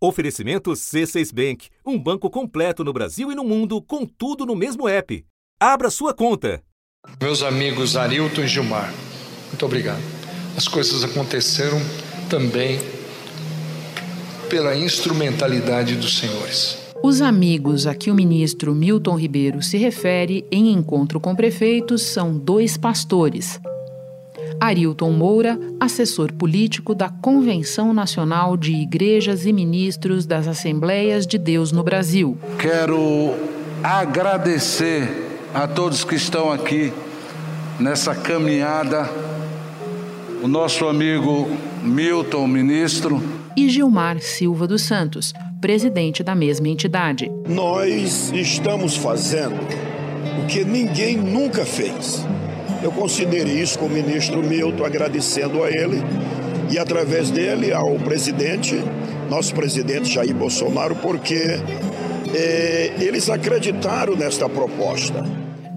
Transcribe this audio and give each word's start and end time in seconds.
Oferecimento 0.00 0.70
C6 0.70 1.34
Bank, 1.34 1.68
um 1.84 1.98
banco 1.98 2.30
completo 2.30 2.84
no 2.84 2.92
Brasil 2.92 3.32
e 3.32 3.34
no 3.34 3.42
mundo, 3.42 3.82
com 3.82 4.06
tudo 4.06 4.46
no 4.46 4.54
mesmo 4.54 4.88
app. 4.88 5.24
Abra 5.58 5.90
sua 5.90 6.14
conta. 6.14 6.62
Meus 7.20 7.42
amigos 7.42 7.96
Arilton 7.96 8.42
e 8.42 8.46
Gilmar, 8.46 8.94
muito 9.48 9.66
obrigado. 9.66 10.02
As 10.56 10.68
coisas 10.68 11.02
aconteceram 11.02 11.80
também 12.30 12.78
pela 14.48 14.76
instrumentalidade 14.76 15.96
dos 15.96 16.18
senhores. 16.18 16.78
Os 17.02 17.20
amigos 17.20 17.86
a 17.86 17.94
que 17.94 18.10
o 18.10 18.14
ministro 18.14 18.74
Milton 18.74 19.16
Ribeiro 19.16 19.62
se 19.62 19.78
refere 19.78 20.46
em 20.50 20.70
encontro 20.72 21.18
com 21.18 21.34
prefeitos 21.34 22.02
são 22.02 22.38
dois 22.38 22.76
pastores. 22.76 23.60
Arilton 24.60 25.12
Moura, 25.12 25.58
assessor 25.80 26.32
político 26.32 26.94
da 26.94 27.08
Convenção 27.08 27.92
Nacional 27.92 28.56
de 28.56 28.72
Igrejas 28.72 29.46
e 29.46 29.52
Ministros 29.52 30.26
das 30.26 30.48
Assembleias 30.48 31.26
de 31.26 31.38
Deus 31.38 31.72
no 31.72 31.82
Brasil. 31.82 32.36
Quero 32.58 33.34
agradecer 33.82 35.26
a 35.54 35.66
todos 35.66 36.04
que 36.04 36.14
estão 36.14 36.52
aqui 36.52 36.92
nessa 37.78 38.14
caminhada, 38.14 39.08
o 40.42 40.48
nosso 40.48 40.86
amigo 40.86 41.48
Milton, 41.82 42.46
ministro, 42.46 43.22
e 43.56 43.68
Gilmar 43.68 44.20
Silva 44.20 44.66
dos 44.66 44.82
Santos, 44.82 45.32
presidente 45.60 46.22
da 46.22 46.34
mesma 46.34 46.68
entidade. 46.68 47.30
Nós 47.48 48.30
estamos 48.32 48.96
fazendo 48.96 49.56
o 50.42 50.46
que 50.46 50.64
ninguém 50.64 51.16
nunca 51.16 51.64
fez. 51.64 52.24
Eu 52.82 52.92
considerei 52.92 53.60
isso 53.60 53.78
com 53.78 53.86
o 53.86 53.90
ministro 53.90 54.42
Milton, 54.42 54.84
agradecendo 54.84 55.62
a 55.64 55.70
ele 55.70 56.02
e, 56.70 56.78
através 56.78 57.30
dele, 57.30 57.72
ao 57.72 57.96
presidente, 57.96 58.80
nosso 59.28 59.54
presidente 59.54 60.12
Jair 60.12 60.34
Bolsonaro, 60.34 60.94
porque 60.96 61.58
é, 62.34 62.92
eles 63.00 63.28
acreditaram 63.28 64.14
nesta 64.14 64.48
proposta. 64.48 65.24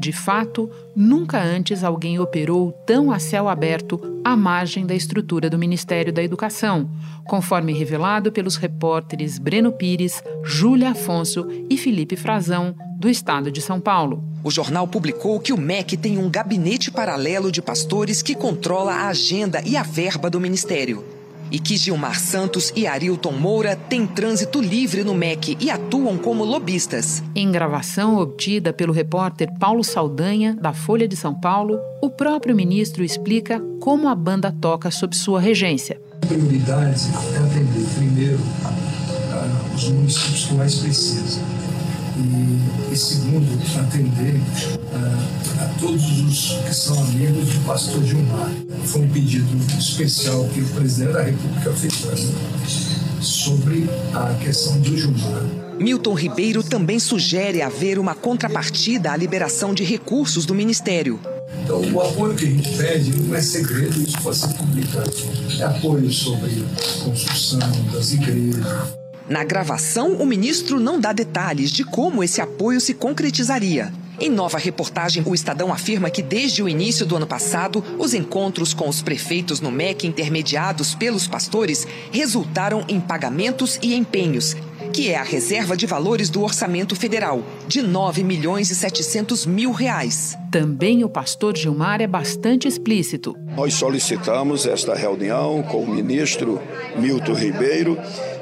De 0.01 0.11
fato, 0.11 0.67
nunca 0.95 1.39
antes 1.39 1.83
alguém 1.83 2.17
operou 2.17 2.71
tão 2.87 3.11
a 3.11 3.19
céu 3.19 3.47
aberto 3.47 4.01
à 4.25 4.35
margem 4.35 4.83
da 4.83 4.95
estrutura 4.95 5.47
do 5.47 5.59
Ministério 5.59 6.11
da 6.11 6.23
Educação, 6.23 6.89
conforme 7.23 7.71
revelado 7.71 8.31
pelos 8.31 8.55
repórteres 8.55 9.37
Breno 9.37 9.71
Pires, 9.71 10.23
Júlia 10.43 10.89
Afonso 10.89 11.47
e 11.69 11.77
Felipe 11.77 12.15
Frazão, 12.15 12.73
do 12.97 13.07
estado 13.07 13.51
de 13.51 13.61
São 13.61 13.79
Paulo. 13.79 14.23
O 14.43 14.49
jornal 14.49 14.87
publicou 14.87 15.39
que 15.39 15.53
o 15.53 15.57
MEC 15.57 15.95
tem 15.95 16.17
um 16.17 16.31
gabinete 16.31 16.89
paralelo 16.89 17.51
de 17.51 17.61
pastores 17.61 18.23
que 18.23 18.33
controla 18.33 18.93
a 18.93 19.07
agenda 19.09 19.61
e 19.63 19.77
a 19.77 19.83
verba 19.83 20.31
do 20.31 20.41
ministério 20.41 21.20
e 21.51 21.59
que 21.59 21.75
Gilmar 21.75 22.19
Santos 22.19 22.71
e 22.75 22.87
Arilton 22.87 23.33
Moura 23.33 23.75
têm 23.75 24.07
trânsito 24.07 24.61
livre 24.61 25.03
no 25.03 25.13
MEC 25.13 25.57
e 25.59 25.69
atuam 25.69 26.17
como 26.17 26.45
lobistas. 26.45 27.21
Em 27.35 27.51
gravação 27.51 28.17
obtida 28.17 28.71
pelo 28.71 28.93
repórter 28.93 29.51
Paulo 29.59 29.83
Saldanha, 29.83 30.55
da 30.55 30.73
Folha 30.73 31.07
de 31.07 31.15
São 31.15 31.33
Paulo, 31.33 31.79
o 32.01 32.09
próprio 32.09 32.55
ministro 32.55 33.03
explica 33.03 33.61
como 33.81 34.07
a 34.07 34.15
banda 34.15 34.51
toca 34.51 34.89
sob 34.89 35.15
sua 35.15 35.39
regência. 35.39 35.99
A 36.21 36.25
prioridade 36.25 37.07
é 37.35 37.37
atender 37.37 37.85
primeiro 37.95 38.39
os 39.75 39.89
municípios 39.89 40.45
que 40.45 40.53
mais 40.53 40.75
precisam 40.75 41.43
e, 42.17 42.60
e 42.91 42.97
segundo, 42.97 43.47
atender 43.79 44.35
uh, 44.35 45.61
a 45.61 45.79
todos 45.79 46.19
os 46.19 46.59
que 46.67 46.73
são 46.73 47.01
amigos 47.03 47.47
do 47.47 47.65
pastor 47.65 48.03
Gilmar. 48.03 48.51
Foi 48.85 49.01
um 49.01 49.09
pedido 49.09 49.47
especial 49.79 50.45
que 50.49 50.59
o 50.59 50.65
presidente 50.67 51.13
da 51.13 51.23
República 51.23 51.71
fez 51.71 51.95
para 51.95 52.15
mim 52.15 52.35
sobre 53.21 53.89
a 54.13 54.33
questão 54.43 54.79
do 54.81 54.97
Gilmar. 54.97 55.45
Milton 55.79 56.13
Ribeiro 56.13 56.61
também 56.61 56.99
sugere 56.99 57.61
haver 57.61 57.97
uma 57.97 58.13
contrapartida 58.13 59.11
à 59.11 59.17
liberação 59.17 59.73
de 59.73 59.83
recursos 59.83 60.45
do 60.45 60.53
Ministério. 60.53 61.19
Então, 61.63 61.81
o 61.93 62.01
apoio 62.01 62.35
que 62.35 62.45
a 62.45 62.49
gente 62.49 62.77
pede 62.77 63.19
não 63.21 63.35
é 63.35 63.41
segredo, 63.41 64.01
isso 64.01 64.21
pode 64.21 64.37
ser 64.37 64.53
publicado. 64.53 65.11
É 65.59 65.63
apoio 65.63 66.11
sobre 66.11 66.63
construção 67.03 67.59
das 67.91 68.11
igrejas, 68.11 68.65
na 69.31 69.45
gravação, 69.45 70.15
o 70.15 70.25
ministro 70.25 70.77
não 70.77 70.99
dá 70.99 71.13
detalhes 71.13 71.71
de 71.71 71.85
como 71.85 72.21
esse 72.21 72.41
apoio 72.41 72.81
se 72.81 72.93
concretizaria. 72.93 73.89
Em 74.19 74.29
nova 74.29 74.57
reportagem, 74.57 75.23
o 75.25 75.33
Estadão 75.33 75.71
afirma 75.71 76.09
que 76.09 76.21
desde 76.21 76.61
o 76.61 76.67
início 76.67 77.05
do 77.05 77.15
ano 77.15 77.25
passado, 77.25 77.81
os 77.97 78.13
encontros 78.13 78.73
com 78.73 78.89
os 78.89 79.01
prefeitos 79.01 79.61
no 79.61 79.71
MEC 79.71 80.05
intermediados 80.05 80.93
pelos 80.93 81.27
pastores 81.27 81.87
resultaram 82.11 82.83
em 82.89 82.99
pagamentos 82.99 83.79
e 83.81 83.95
empenhos, 83.95 84.53
que 84.91 85.07
é 85.07 85.17
a 85.17 85.23
reserva 85.23 85.77
de 85.77 85.87
valores 85.87 86.29
do 86.29 86.43
orçamento 86.43 86.93
federal, 86.93 87.41
de 87.69 87.81
9 87.81 88.25
milhões 88.25 88.69
e 88.69 88.75
700 88.75 89.45
mil 89.45 89.71
reais. 89.71 90.37
Também 90.51 91.05
o 91.05 91.09
pastor 91.09 91.55
Gilmar 91.55 92.01
é 92.01 92.07
bastante 92.07 92.67
explícito. 92.67 93.33
Nós 93.55 93.75
solicitamos 93.75 94.65
esta 94.65 94.93
reunião 94.93 95.63
com 95.63 95.81
o 95.83 95.89
ministro 95.89 96.61
Milton 96.97 97.33
Ribeiro 97.33 97.97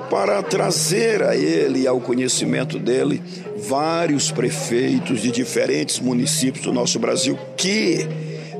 para 0.09 0.41
trazer 0.41 1.23
a 1.23 1.35
ele, 1.35 1.87
ao 1.87 1.99
conhecimento 1.99 2.79
dele, 2.79 3.21
vários 3.57 4.31
prefeitos 4.31 5.21
de 5.21 5.31
diferentes 5.31 5.99
municípios 5.99 6.65
do 6.65 6.73
nosso 6.73 6.97
Brasil 6.99 7.37
que 7.55 8.07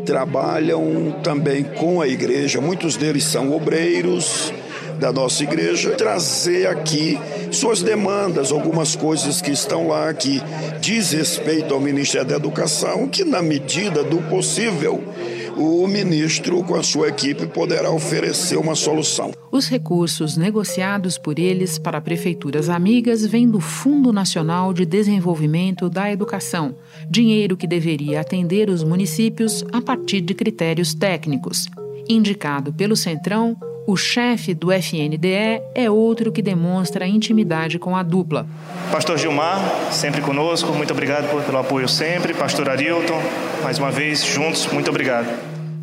trabalham 0.06 1.20
também 1.24 1.64
com 1.64 2.02
a 2.02 2.08
igreja. 2.08 2.62
Muitos 2.62 2.96
deles 2.96 3.24
são 3.24 3.56
obreiros 3.56 4.54
da 5.00 5.14
nossa 5.14 5.44
igreja, 5.44 5.92
trazer 5.92 6.68
aqui 6.68 7.18
suas 7.52 7.82
demandas, 7.82 8.52
algumas 8.52 8.96
coisas 8.96 9.42
que 9.42 9.52
estão 9.52 9.88
lá 9.88 10.14
que 10.14 10.42
diz 10.82 11.12
respeito 11.12 11.74
ao 11.74 11.80
Ministério 11.80 12.28
da 12.28 12.36
Educação, 12.36 13.08
que 13.08 13.24
na 13.24 13.42
medida 13.42 14.04
do 14.04 14.18
possível 14.24 15.02
o 15.58 15.88
ministro, 15.88 16.64
com 16.64 16.76
a 16.76 16.84
sua 16.84 17.10
equipe, 17.10 17.48
poderá 17.48 17.92
oferecer 17.92 18.58
uma 18.58 18.76
solução. 18.76 19.32
Os 19.52 19.68
recursos 19.68 20.38
negociados 20.38 21.18
por 21.18 21.40
eles 21.40 21.80
para 21.80 22.02
prefeituras 22.02 22.70
amigas 22.70 23.26
vêm 23.26 23.50
do 23.50 23.60
Fundo 23.60 24.14
Nacional 24.14 24.74
de 24.74 24.86
Desenvolvimento 24.86 25.90
da 25.90 26.12
Educação, 26.12 26.76
dinheiro 27.10 27.58
que 27.58 27.68
deveria 27.68 28.22
atender 28.22 28.70
os 28.70 28.84
municípios 28.84 29.64
a 29.72 29.82
partir 29.82 30.22
de 30.22 30.34
critérios 30.34 30.94
técnicos. 30.94 31.68
Indicado 32.08 32.74
pelo 32.74 32.96
Centrão, 32.96 33.56
o 33.90 33.98
chefe 33.98 34.54
do 34.54 34.72
FNDE 34.72 35.64
é 35.74 35.90
outro 35.90 36.32
que 36.32 36.44
demonstra 36.44 37.08
intimidade 37.08 37.80
com 37.80 37.96
a 37.96 38.04
dupla. 38.04 38.46
Pastor 38.92 39.18
Gilmar, 39.18 39.60
sempre 39.92 40.22
conosco, 40.22 40.72
muito 40.74 40.94
obrigado 40.94 41.28
pelo 41.44 41.58
apoio 41.58 41.90
sempre. 41.90 42.36
Pastor 42.36 42.70
Arilton, 42.70 43.20
mais 43.64 43.80
uma 43.80 43.90
vez, 43.90 44.24
juntos, 44.24 44.68
muito 44.68 44.92
obrigado. 44.92 45.28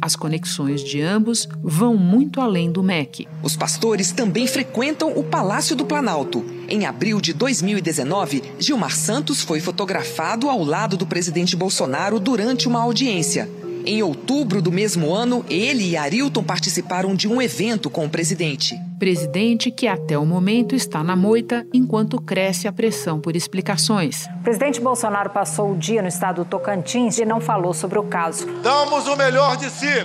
As 0.00 0.14
conexões 0.14 0.84
de 0.84 1.02
ambos 1.02 1.48
vão 1.60 1.96
muito 1.96 2.40
além 2.40 2.70
do 2.70 2.80
MEC. 2.80 3.26
Os 3.42 3.56
pastores 3.56 4.12
também 4.12 4.46
frequentam 4.46 5.10
o 5.10 5.24
Palácio 5.24 5.74
do 5.74 5.84
Planalto. 5.84 6.44
Em 6.68 6.86
abril 6.86 7.20
de 7.20 7.32
2019, 7.32 8.40
Gilmar 8.56 8.94
Santos 8.94 9.42
foi 9.42 9.58
fotografado 9.58 10.48
ao 10.48 10.62
lado 10.62 10.96
do 10.96 11.08
presidente 11.08 11.56
Bolsonaro 11.56 12.20
durante 12.20 12.68
uma 12.68 12.82
audiência. 12.82 13.50
Em 13.88 14.02
outubro 14.02 14.60
do 14.60 14.72
mesmo 14.72 15.14
ano, 15.14 15.44
ele 15.48 15.90
e 15.90 15.96
Arilton 15.96 16.42
participaram 16.42 17.14
de 17.14 17.28
um 17.28 17.40
evento 17.40 17.88
com 17.88 18.04
o 18.04 18.10
presidente. 18.10 18.76
Presidente 18.98 19.70
que 19.70 19.86
até 19.86 20.18
o 20.18 20.26
momento 20.26 20.74
está 20.74 21.04
na 21.04 21.14
moita 21.14 21.64
enquanto 21.72 22.20
cresce 22.20 22.66
a 22.66 22.72
pressão 22.72 23.20
por 23.20 23.36
explicações. 23.36 24.26
O 24.40 24.42
presidente 24.42 24.80
Bolsonaro 24.80 25.30
passou 25.30 25.70
o 25.70 25.76
dia 25.76 26.02
no 26.02 26.08
estado 26.08 26.42
do 26.42 26.50
Tocantins 26.50 27.18
e 27.18 27.24
não 27.24 27.40
falou 27.40 27.72
sobre 27.72 27.96
o 27.96 28.02
caso. 28.02 28.44
Damos 28.60 29.06
o 29.06 29.14
melhor 29.14 29.56
de 29.56 29.70
si. 29.70 30.04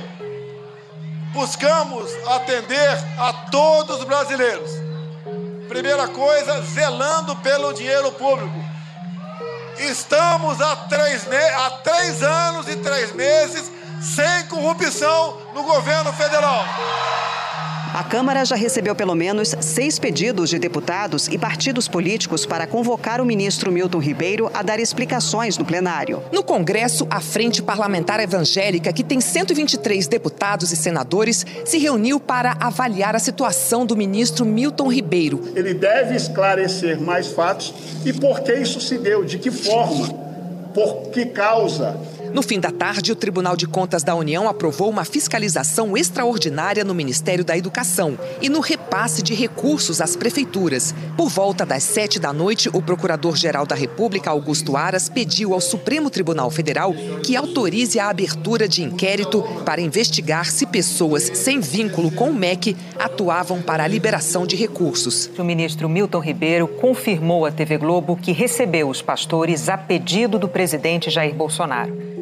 Buscamos 1.33 2.11
atender 2.27 2.99
a 3.17 3.33
todos 3.49 3.97
os 3.97 4.03
brasileiros. 4.03 4.69
Primeira 5.67 6.07
coisa, 6.07 6.61
zelando 6.61 7.35
pelo 7.37 7.73
dinheiro 7.73 8.11
público 8.11 8.70
Estamos 9.81 10.61
há 10.61 10.75
três, 10.75 11.27
há 11.55 11.71
três 11.83 12.21
anos 12.21 12.67
e 12.67 12.75
três 12.77 13.13
meses 13.13 13.71
sem 14.01 14.47
corrupção 14.47 15.41
no 15.53 15.63
governo 15.63 16.13
federal. 16.13 16.65
A 17.93 18.05
Câmara 18.05 18.45
já 18.45 18.55
recebeu 18.55 18.95
pelo 18.95 19.13
menos 19.13 19.53
seis 19.59 19.99
pedidos 19.99 20.49
de 20.49 20.57
deputados 20.57 21.27
e 21.27 21.37
partidos 21.37 21.89
políticos 21.89 22.45
para 22.45 22.65
convocar 22.65 23.19
o 23.19 23.25
ministro 23.25 23.69
Milton 23.69 23.99
Ribeiro 23.99 24.49
a 24.53 24.63
dar 24.63 24.79
explicações 24.79 25.57
no 25.57 25.65
plenário. 25.65 26.23
No 26.31 26.41
Congresso, 26.41 27.05
a 27.09 27.19
Frente 27.19 27.61
Parlamentar 27.61 28.21
Evangélica, 28.21 28.93
que 28.93 29.03
tem 29.03 29.19
123 29.19 30.07
deputados 30.07 30.71
e 30.71 30.77
senadores, 30.77 31.45
se 31.65 31.77
reuniu 31.79 32.17
para 32.17 32.55
avaliar 32.61 33.13
a 33.13 33.19
situação 33.19 33.85
do 33.85 33.97
ministro 33.97 34.45
Milton 34.45 34.87
Ribeiro. 34.87 35.51
Ele 35.53 35.73
deve 35.73 36.15
esclarecer 36.15 36.97
mais 37.01 37.27
fatos 37.27 37.73
e 38.05 38.13
por 38.13 38.39
que 38.39 38.53
isso 38.53 38.79
se 38.79 38.97
deu, 38.97 39.25
de 39.25 39.37
que 39.37 39.51
forma, 39.51 40.07
por 40.73 41.09
que 41.09 41.25
causa 41.25 41.99
No 42.33 42.41
fim 42.41 42.61
da 42.61 42.71
tarde, 42.71 43.11
o 43.11 43.15
Tribunal 43.15 43.57
de 43.57 43.67
Contas 43.67 44.03
da 44.03 44.15
União 44.15 44.47
aprovou 44.47 44.89
uma 44.89 45.03
fiscalização 45.03 45.97
extraordinária 45.97 46.81
no 46.81 46.95
Ministério 46.95 47.43
da 47.43 47.57
Educação 47.57 48.17
e 48.41 48.47
no 48.47 48.61
repasse 48.61 49.21
de 49.21 49.33
recursos 49.33 49.99
às 49.99 50.15
prefeituras. 50.15 50.95
Por 51.17 51.27
volta 51.27 51.65
das 51.65 51.83
sete 51.83 52.19
da 52.19 52.31
noite, 52.31 52.69
o 52.71 52.81
Procurador-Geral 52.81 53.65
da 53.65 53.75
República, 53.75 54.29
Augusto 54.29 54.77
Aras, 54.77 55.09
pediu 55.09 55.53
ao 55.53 55.59
Supremo 55.59 56.09
Tribunal 56.09 56.49
Federal 56.49 56.93
que 57.21 57.35
autorize 57.35 57.99
a 57.99 58.09
abertura 58.09 58.65
de 58.65 58.81
inquérito 58.81 59.43
para 59.65 59.81
investigar 59.81 60.45
se 60.45 60.65
pessoas 60.65 61.31
sem 61.33 61.59
vínculo 61.59 62.11
com 62.11 62.29
o 62.29 62.33
MEC 62.33 62.77
atuavam 62.97 63.61
para 63.61 63.83
a 63.83 63.87
liberação 63.87 64.47
de 64.47 64.55
recursos. 64.55 65.29
O 65.37 65.43
ministro 65.43 65.89
Milton 65.89 66.19
Ribeiro 66.19 66.65
confirmou 66.65 67.45
à 67.45 67.51
TV 67.51 67.77
Globo 67.77 68.15
que 68.15 68.31
recebeu 68.31 68.87
os 68.87 69.01
pastores 69.01 69.67
a 69.67 69.77
pedido 69.77 70.39
do 70.39 70.47
presidente 70.47 71.09
Jair 71.09 71.35
Bolsonaro. 71.35 72.20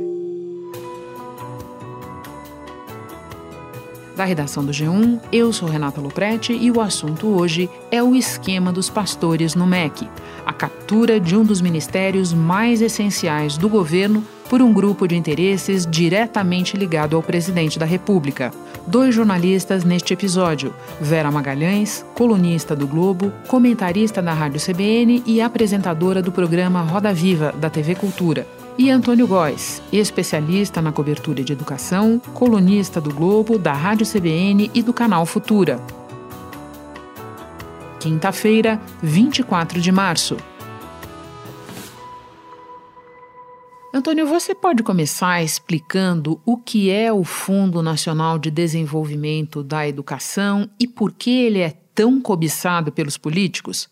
Da 4.20 4.26
redação 4.26 4.66
do 4.66 4.74
G1, 4.74 5.18
eu 5.32 5.54
sou 5.54 5.70
Renata 5.70 6.02
Loprete 6.02 6.52
e 6.52 6.70
o 6.70 6.82
assunto 6.82 7.28
hoje 7.28 7.70
é 7.90 8.04
o 8.04 8.14
esquema 8.14 8.70
dos 8.70 8.90
pastores 8.90 9.56
no 9.56 9.66
MEC, 9.66 10.10
a 10.46 10.52
captura 10.52 11.22
de 11.22 11.38
um 11.38 11.46
dos 11.46 11.62
ministérios 11.62 12.34
mais 12.34 12.82
essenciais 12.82 13.58
do 13.58 13.70
governo 13.70 14.22
por 14.50 14.62
um 14.62 14.74
grupo 14.74 15.08
de 15.08 15.16
interesses 15.16 15.86
diretamente 15.86 16.76
ligado 16.76 17.16
ao 17.16 17.24
presidente 17.24 17.80
da 17.80 17.86
República. 17.86 18.52
Dois 18.86 19.16
jornalistas 19.16 19.86
neste 19.86 20.12
episódio: 20.12 20.76
Vera 21.00 21.32
Magalhães, 21.32 22.06
colunista 22.14 22.76
do 22.76 22.86
Globo, 22.86 23.32
comentarista 23.48 24.22
da 24.22 24.34
Rádio 24.34 24.60
CBN 24.60 25.24
e 25.26 25.40
apresentadora 25.40 26.22
do 26.22 26.30
programa 26.30 26.82
Roda 26.82 27.14
Viva 27.14 27.54
da 27.58 27.70
TV 27.70 27.96
Cultura 27.96 28.46
e 28.80 28.90
Antônio 28.90 29.28
Góes, 29.28 29.82
especialista 29.92 30.82
na 30.82 30.94
cobertura 30.94 31.44
de 31.44 31.52
educação, 31.52 32.18
colunista 32.34 33.02
do 33.02 33.14
Globo, 33.14 33.60
da 33.60 33.74
Rádio 33.74 34.08
CBN 34.08 34.72
e 34.74 34.82
do 34.82 34.94
canal 34.94 35.26
Futura. 35.26 35.82
Quinta-feira, 38.00 38.80
24 39.04 39.82
de 39.82 39.92
março. 39.92 40.38
Antônio, 43.94 44.26
você 44.26 44.56
pode 44.56 44.82
começar 44.82 45.44
explicando 45.44 46.40
o 46.46 46.56
que 46.56 46.90
é 46.90 47.12
o 47.12 47.26
Fundo 47.26 47.84
Nacional 47.84 48.40
de 48.40 48.50
Desenvolvimento 48.50 49.62
da 49.62 49.86
Educação 49.86 50.70
e 50.80 50.88
por 50.88 51.12
que 51.12 51.32
ele 51.32 51.60
é 51.60 51.74
tão 51.94 52.22
cobiçado 52.22 52.94
pelos 52.94 53.18
políticos? 53.18 53.90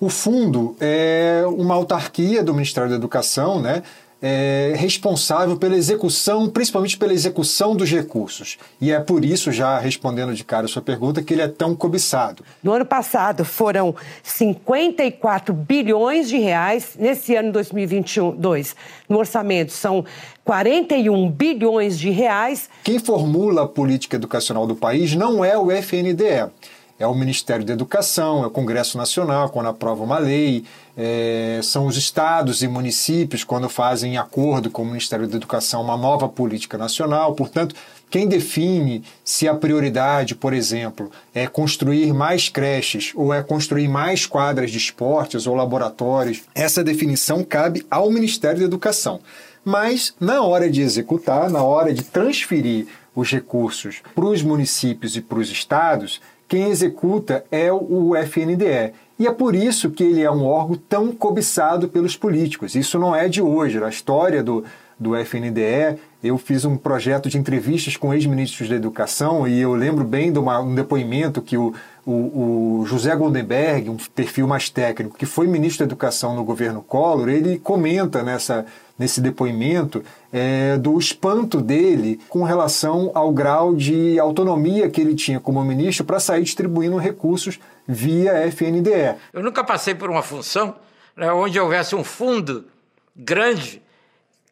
O 0.00 0.08
fundo 0.08 0.76
é 0.78 1.42
uma 1.48 1.74
autarquia 1.74 2.44
do 2.44 2.54
Ministério 2.54 2.88
da 2.88 2.94
Educação, 2.94 3.60
né? 3.60 3.82
É, 4.20 4.74
responsável 4.76 5.56
pela 5.56 5.76
execução, 5.76 6.48
principalmente 6.48 6.96
pela 6.96 7.12
execução 7.12 7.76
dos 7.76 7.90
recursos. 7.90 8.58
E 8.80 8.90
é 8.90 8.98
por 8.98 9.24
isso, 9.24 9.52
já 9.52 9.78
respondendo 9.78 10.34
de 10.34 10.44
cara 10.44 10.66
a 10.66 10.68
sua 10.68 10.82
pergunta, 10.82 11.22
que 11.22 11.32
ele 11.32 11.42
é 11.42 11.48
tão 11.48 11.74
cobiçado. 11.74 12.44
No 12.62 12.72
ano 12.72 12.84
passado 12.84 13.44
foram 13.44 13.94
54 14.22 15.54
bilhões 15.54 16.28
de 16.28 16.38
reais, 16.38 16.96
nesse 16.98 17.36
ano 17.36 17.52
2022, 17.52 18.74
no 19.08 19.18
orçamento 19.18 19.72
são 19.72 20.04
41 20.44 21.30
bilhões 21.30 21.98
de 21.98 22.10
reais. 22.10 22.68
Quem 22.82 22.98
formula 22.98 23.64
a 23.64 23.68
política 23.68 24.16
educacional 24.16 24.66
do 24.66 24.74
país 24.74 25.14
não 25.14 25.44
é 25.44 25.56
o 25.56 25.70
FNDE 25.70 26.50
é 26.98 27.06
o 27.06 27.14
Ministério 27.14 27.64
da 27.64 27.72
Educação, 27.72 28.42
é 28.42 28.46
o 28.46 28.50
Congresso 28.50 28.98
Nacional, 28.98 29.50
quando 29.50 29.68
aprova 29.68 30.02
uma 30.02 30.18
lei, 30.18 30.64
é, 30.96 31.60
são 31.62 31.86
os 31.86 31.96
estados 31.96 32.62
e 32.62 32.66
municípios, 32.66 33.44
quando 33.44 33.68
fazem 33.68 34.18
acordo 34.18 34.68
com 34.68 34.82
o 34.82 34.86
Ministério 34.86 35.28
da 35.28 35.36
Educação 35.36 35.80
uma 35.80 35.96
nova 35.96 36.28
política 36.28 36.76
nacional. 36.76 37.34
Portanto, 37.34 37.74
quem 38.10 38.26
define 38.26 39.04
se 39.22 39.46
a 39.46 39.54
prioridade, 39.54 40.34
por 40.34 40.52
exemplo, 40.52 41.10
é 41.32 41.46
construir 41.46 42.12
mais 42.12 42.48
creches 42.48 43.12
ou 43.14 43.32
é 43.32 43.42
construir 43.42 43.86
mais 43.86 44.26
quadras 44.26 44.70
de 44.70 44.78
esportes 44.78 45.46
ou 45.46 45.54
laboratórios, 45.54 46.42
essa 46.54 46.82
definição 46.82 47.44
cabe 47.44 47.86
ao 47.90 48.10
Ministério 48.10 48.60
da 48.60 48.64
Educação. 48.64 49.20
Mas, 49.64 50.14
na 50.18 50.42
hora 50.42 50.70
de 50.70 50.80
executar, 50.80 51.50
na 51.50 51.62
hora 51.62 51.92
de 51.92 52.02
transferir 52.02 52.86
os 53.14 53.30
recursos 53.30 53.96
para 54.14 54.24
os 54.24 54.42
municípios 54.42 55.16
e 55.16 55.20
para 55.20 55.38
os 55.38 55.50
estados, 55.50 56.20
quem 56.48 56.70
executa 56.70 57.44
é 57.50 57.70
o 57.70 58.16
FNDE. 58.16 58.94
E 59.18 59.26
é 59.26 59.32
por 59.32 59.54
isso 59.54 59.90
que 59.90 60.02
ele 60.02 60.22
é 60.22 60.30
um 60.30 60.46
órgão 60.46 60.80
tão 60.88 61.12
cobiçado 61.12 61.88
pelos 61.88 62.16
políticos. 62.16 62.74
Isso 62.74 62.98
não 62.98 63.14
é 63.14 63.28
de 63.28 63.42
hoje. 63.42 63.78
Na 63.78 63.88
história 63.88 64.42
do, 64.42 64.64
do 64.98 65.14
FNDE, 65.16 65.98
eu 66.22 66.38
fiz 66.38 66.64
um 66.64 66.76
projeto 66.76 67.28
de 67.28 67.36
entrevistas 67.36 67.96
com 67.96 68.14
ex-ministros 68.14 68.68
da 68.68 68.76
Educação 68.76 69.46
e 69.46 69.60
eu 69.60 69.74
lembro 69.74 70.04
bem 70.04 70.32
de 70.32 70.38
uma, 70.38 70.58
um 70.60 70.74
depoimento 70.74 71.42
que 71.42 71.56
o, 71.56 71.74
o, 72.06 72.80
o, 72.80 72.86
José 72.86 73.14
Goldenberg, 73.14 73.90
um 73.90 73.96
perfil 74.14 74.46
mais 74.48 74.70
técnico, 74.70 75.18
que 75.18 75.26
foi 75.26 75.46
ministro 75.46 75.84
da 75.84 75.90
Educação 75.90 76.34
no 76.34 76.44
governo 76.44 76.80
Collor, 76.80 77.28
ele 77.28 77.58
comenta 77.58 78.22
nessa 78.22 78.64
nesse 78.98 79.20
depoimento 79.20 80.02
é, 80.32 80.76
do 80.76 80.98
espanto 80.98 81.60
dele 81.60 82.20
com 82.28 82.42
relação 82.42 83.10
ao 83.14 83.32
grau 83.32 83.74
de 83.74 84.18
autonomia 84.18 84.90
que 84.90 85.00
ele 85.00 85.14
tinha 85.14 85.38
como 85.38 85.64
ministro 85.64 86.04
para 86.04 86.18
sair 86.18 86.42
distribuindo 86.42 86.96
recursos 86.96 87.60
via 87.86 88.46
FNDE. 88.50 89.16
Eu 89.32 89.42
nunca 89.42 89.62
passei 89.62 89.94
por 89.94 90.10
uma 90.10 90.22
função 90.22 90.74
né, 91.16 91.30
onde 91.32 91.58
houvesse 91.58 91.94
um 91.94 92.04
fundo 92.04 92.66
grande 93.14 93.82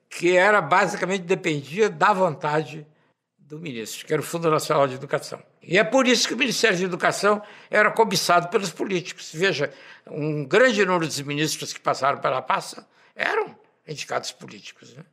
que 0.08 0.36
era 0.36 0.60
basicamente 0.60 1.22
dependia 1.22 1.90
da 1.90 2.12
vontade 2.12 2.86
do 3.38 3.58
ministro, 3.60 4.06
que 4.06 4.12
era 4.12 4.20
o 4.20 4.24
Fundo 4.24 4.50
Nacional 4.50 4.88
de 4.88 4.94
Educação. 4.94 5.40
E 5.62 5.78
é 5.78 5.84
por 5.84 6.06
isso 6.08 6.26
que 6.26 6.34
o 6.34 6.36
Ministério 6.36 6.76
da 6.76 6.84
Educação 6.84 7.40
era 7.70 7.90
cobiçado 7.90 8.48
pelos 8.48 8.70
políticos. 8.70 9.30
Veja, 9.32 9.72
um 10.06 10.44
grande 10.44 10.84
número 10.84 11.06
dos 11.06 11.20
ministros 11.20 11.72
que 11.72 11.80
passaram 11.80 12.18
pela 12.18 12.42
pasta 12.42 12.86
eram 13.14 13.54
indicados 13.86 14.32
políticos, 14.32 14.94
né? 14.94 15.04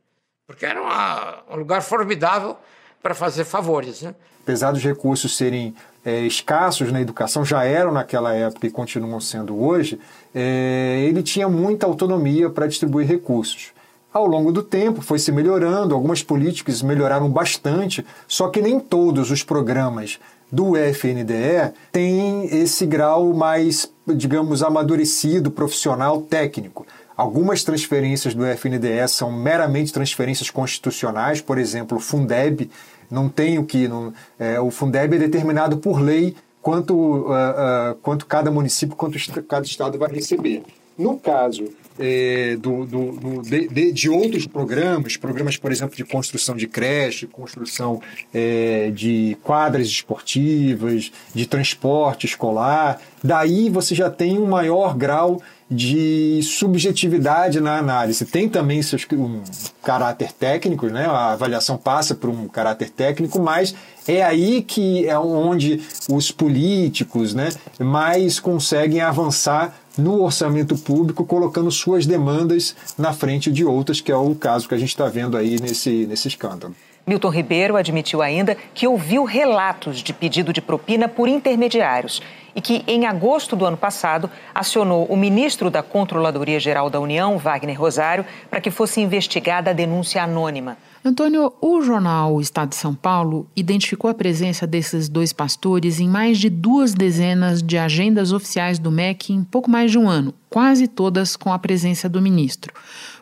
porque 0.46 0.66
era 0.66 0.80
uma, 0.80 1.42
um 1.50 1.56
lugar 1.56 1.82
formidável 1.82 2.56
para 3.02 3.14
fazer 3.14 3.44
favores. 3.44 4.02
Né? 4.02 4.14
Apesar 4.42 4.72
dos 4.72 4.82
recursos 4.82 5.36
serem 5.36 5.74
é, 6.04 6.20
escassos 6.20 6.92
na 6.92 7.00
educação, 7.00 7.44
já 7.44 7.64
eram 7.64 7.92
naquela 7.92 8.34
época 8.34 8.66
e 8.66 8.70
continuam 8.70 9.20
sendo 9.20 9.58
hoje, 9.58 9.98
é, 10.34 11.04
ele 11.08 11.22
tinha 11.22 11.48
muita 11.48 11.86
autonomia 11.86 12.50
para 12.50 12.66
distribuir 12.66 13.06
recursos. 13.06 13.72
Ao 14.12 14.26
longo 14.26 14.52
do 14.52 14.62
tempo 14.62 15.02
foi 15.02 15.18
se 15.18 15.32
melhorando, 15.32 15.94
algumas 15.94 16.22
políticas 16.22 16.82
melhoraram 16.82 17.28
bastante, 17.28 18.06
só 18.28 18.48
que 18.48 18.62
nem 18.62 18.78
todos 18.78 19.30
os 19.30 19.42
programas 19.42 20.20
do 20.52 20.76
FNDE 20.76 21.72
têm 21.90 22.46
esse 22.46 22.86
grau 22.86 23.32
mais, 23.32 23.90
digamos, 24.06 24.62
amadurecido, 24.62 25.50
profissional, 25.50 26.22
técnico. 26.22 26.86
Algumas 27.16 27.62
transferências 27.62 28.34
do 28.34 28.44
FNDE 28.44 29.08
são 29.08 29.30
meramente 29.30 29.92
transferências 29.92 30.50
constitucionais, 30.50 31.40
por 31.40 31.58
exemplo, 31.58 31.98
o 31.98 32.00
Fundeb 32.00 32.68
não 33.10 33.28
tem 33.28 33.58
o 33.58 33.64
que. 33.64 33.86
Não, 33.86 34.12
é, 34.38 34.58
o 34.60 34.70
Fundeb 34.70 35.14
é 35.14 35.18
determinado 35.18 35.76
por 35.76 36.00
lei 36.00 36.34
quanto, 36.60 36.94
uh, 36.94 37.30
uh, 37.30 37.94
quanto 38.02 38.26
cada 38.26 38.50
município, 38.50 38.96
quanto 38.96 39.18
cada 39.44 39.64
estado 39.64 39.98
vai 39.98 40.10
receber. 40.10 40.62
No 40.96 41.18
caso 41.18 41.64
é, 41.98 42.56
do, 42.56 42.86
do, 42.86 43.12
do 43.12 43.42
de, 43.42 43.92
de, 43.92 44.08
outros 44.08 44.46
programas, 44.46 45.16
programas, 45.16 45.56
por 45.56 45.72
exemplo, 45.72 45.96
de 45.96 46.04
construção 46.04 46.56
de 46.56 46.66
creche, 46.66 47.26
construção 47.26 48.00
é, 48.32 48.90
de 48.92 49.36
quadras 49.42 49.88
esportivas, 49.88 51.12
de 51.34 51.46
transporte 51.46 52.26
escolar, 52.26 53.00
daí 53.22 53.68
você 53.68 53.94
já 53.94 54.08
tem 54.08 54.38
um 54.38 54.46
maior 54.46 54.96
grau 54.96 55.42
de 55.70 56.40
subjetividade 56.42 57.60
na 57.60 57.78
análise. 57.78 58.24
Tem 58.24 58.48
também 58.48 58.82
seus 58.82 59.06
um 59.12 59.42
caráter 59.82 60.32
técnico, 60.32 60.86
né? 60.86 61.06
a 61.06 61.32
avaliação 61.32 61.76
passa 61.76 62.14
por 62.14 62.28
um 62.30 62.46
caráter 62.48 62.90
técnico, 62.90 63.40
mas 63.40 63.74
é 64.06 64.22
aí 64.22 64.62
que 64.62 65.06
é 65.06 65.18
onde 65.18 65.80
os 66.10 66.30
políticos 66.30 67.34
né, 67.34 67.48
mais 67.78 68.38
conseguem 68.38 69.00
avançar 69.00 69.74
no 69.96 70.22
orçamento 70.22 70.76
público, 70.76 71.24
colocando 71.24 71.70
suas 71.70 72.04
demandas 72.04 72.74
na 72.98 73.12
frente 73.12 73.50
de 73.50 73.64
outras, 73.64 74.00
que 74.00 74.10
é 74.10 74.16
o 74.16 74.34
caso 74.34 74.68
que 74.68 74.74
a 74.74 74.78
gente 74.78 74.88
está 74.88 75.06
vendo 75.06 75.36
aí 75.36 75.60
nesse, 75.60 76.06
nesse 76.06 76.28
escândalo. 76.28 76.74
Milton 77.06 77.28
Ribeiro 77.28 77.76
admitiu 77.76 78.22
ainda 78.22 78.56
que 78.72 78.86
ouviu 78.86 79.24
relatos 79.24 79.98
de 79.98 80.12
pedido 80.12 80.52
de 80.52 80.62
propina 80.62 81.06
por 81.06 81.28
intermediários 81.28 82.22
e 82.54 82.60
que, 82.60 82.82
em 82.86 83.04
agosto 83.04 83.56
do 83.56 83.66
ano 83.66 83.76
passado, 83.76 84.30
acionou 84.54 85.04
o 85.06 85.16
ministro 85.16 85.70
da 85.70 85.82
Controladoria 85.82 86.58
Geral 86.60 86.88
da 86.88 87.00
União, 87.00 87.36
Wagner 87.36 87.78
Rosário, 87.78 88.24
para 88.48 88.60
que 88.60 88.70
fosse 88.70 89.00
investigada 89.00 89.70
a 89.70 89.74
denúncia 89.74 90.22
anônima. 90.22 90.78
Antônio, 91.04 91.52
o 91.60 91.82
jornal 91.82 92.40
Estado 92.40 92.70
de 92.70 92.76
São 92.76 92.94
Paulo 92.94 93.46
identificou 93.54 94.08
a 94.08 94.14
presença 94.14 94.66
desses 94.66 95.06
dois 95.06 95.34
pastores 95.34 96.00
em 96.00 96.08
mais 96.08 96.38
de 96.38 96.48
duas 96.48 96.94
dezenas 96.94 97.62
de 97.62 97.76
agendas 97.76 98.32
oficiais 98.32 98.78
do 98.78 98.90
MEC 98.90 99.32
em 99.32 99.44
pouco 99.44 99.70
mais 99.70 99.90
de 99.90 99.98
um 99.98 100.08
ano, 100.08 100.32
quase 100.48 100.88
todas 100.88 101.36
com 101.36 101.52
a 101.52 101.58
presença 101.58 102.08
do 102.08 102.22
ministro. 102.22 102.72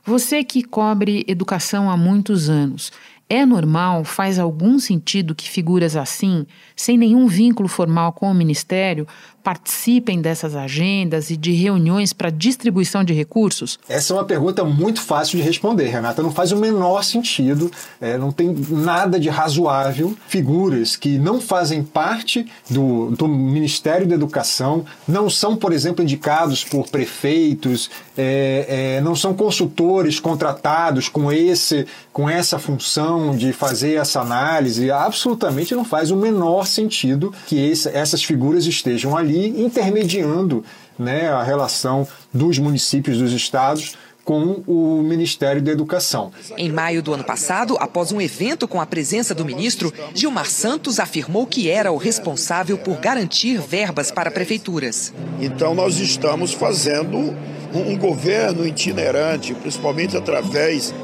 Você 0.04 0.44
que 0.44 0.62
cobre 0.62 1.24
educação 1.26 1.90
há 1.90 1.96
muitos 1.96 2.48
anos, 2.48 2.92
é 3.32 3.46
normal, 3.46 4.04
faz 4.04 4.38
algum 4.38 4.78
sentido 4.78 5.34
que 5.34 5.48
figuras 5.48 5.96
assim, 5.96 6.44
sem 6.76 6.98
nenhum 6.98 7.26
vínculo 7.26 7.66
formal 7.66 8.12
com 8.12 8.30
o 8.30 8.34
Ministério, 8.34 9.08
participem 9.42 10.20
dessas 10.20 10.54
agendas 10.54 11.30
e 11.30 11.36
de 11.36 11.52
reuniões 11.52 12.12
para 12.12 12.28
distribuição 12.28 13.02
de 13.02 13.14
recursos? 13.14 13.78
Essa 13.88 14.12
é 14.12 14.16
uma 14.16 14.24
pergunta 14.24 14.62
muito 14.64 15.00
fácil 15.00 15.38
de 15.38 15.42
responder, 15.42 15.88
Renata. 15.88 16.22
Não 16.22 16.30
faz 16.30 16.52
o 16.52 16.56
menor 16.58 17.02
sentido, 17.02 17.70
é, 18.00 18.18
não 18.18 18.30
tem 18.30 18.54
nada 18.68 19.18
de 19.18 19.30
razoável. 19.30 20.14
Figuras 20.28 20.94
que 20.94 21.18
não 21.18 21.40
fazem 21.40 21.82
parte 21.82 22.46
do, 22.68 23.10
do 23.12 23.26
Ministério 23.26 24.06
da 24.06 24.14
Educação, 24.14 24.84
não 25.08 25.30
são, 25.30 25.56
por 25.56 25.72
exemplo, 25.72 26.04
indicados 26.04 26.62
por 26.62 26.86
prefeitos, 26.88 27.90
é, 28.16 28.96
é, 28.98 29.00
não 29.00 29.16
são 29.16 29.32
consultores 29.32 30.20
contratados 30.20 31.08
com, 31.08 31.32
esse, 31.32 31.86
com 32.12 32.28
essa 32.28 32.58
função 32.58 33.21
de 33.36 33.52
fazer 33.52 33.94
essa 33.94 34.20
análise. 34.20 34.90
Absolutamente 34.90 35.74
não 35.74 35.84
faz 35.84 36.10
o 36.10 36.16
menor 36.16 36.66
sentido 36.66 37.32
que 37.46 37.58
esse, 37.58 37.88
essas 37.88 38.22
figuras 38.22 38.66
estejam 38.66 39.16
ali 39.16 39.32
ali 39.32 39.62
intermediando 39.62 40.64
né, 40.98 41.28
a 41.28 41.42
relação 41.42 42.06
dos 42.32 42.58
municípios, 42.58 43.18
dos 43.18 43.32
estados 43.32 43.96
com 44.24 44.62
o 44.68 45.02
Ministério 45.02 45.60
da 45.60 45.72
Educação. 45.72 46.30
Em 46.56 46.70
maio 46.70 47.02
do 47.02 47.12
ano 47.12 47.24
passado, 47.24 47.76
após 47.80 48.12
um 48.12 48.20
evento 48.20 48.68
com 48.68 48.80
a 48.80 48.86
presença 48.86 49.34
do 49.34 49.44
ministro, 49.44 49.92
Gilmar 50.14 50.48
Santos 50.48 51.00
afirmou 51.00 51.44
que 51.44 51.68
era 51.68 51.90
o 51.90 51.96
responsável 51.96 52.78
por 52.78 53.00
garantir 53.00 53.58
verbas 53.58 54.12
para 54.12 54.30
prefeituras. 54.30 55.12
Então, 55.40 55.74
nós 55.74 55.98
estamos 55.98 56.52
fazendo 56.52 57.36
um 57.74 57.98
governo 57.98 58.64
itinerante, 58.64 59.54
principalmente 59.54 60.16
através 60.16 60.94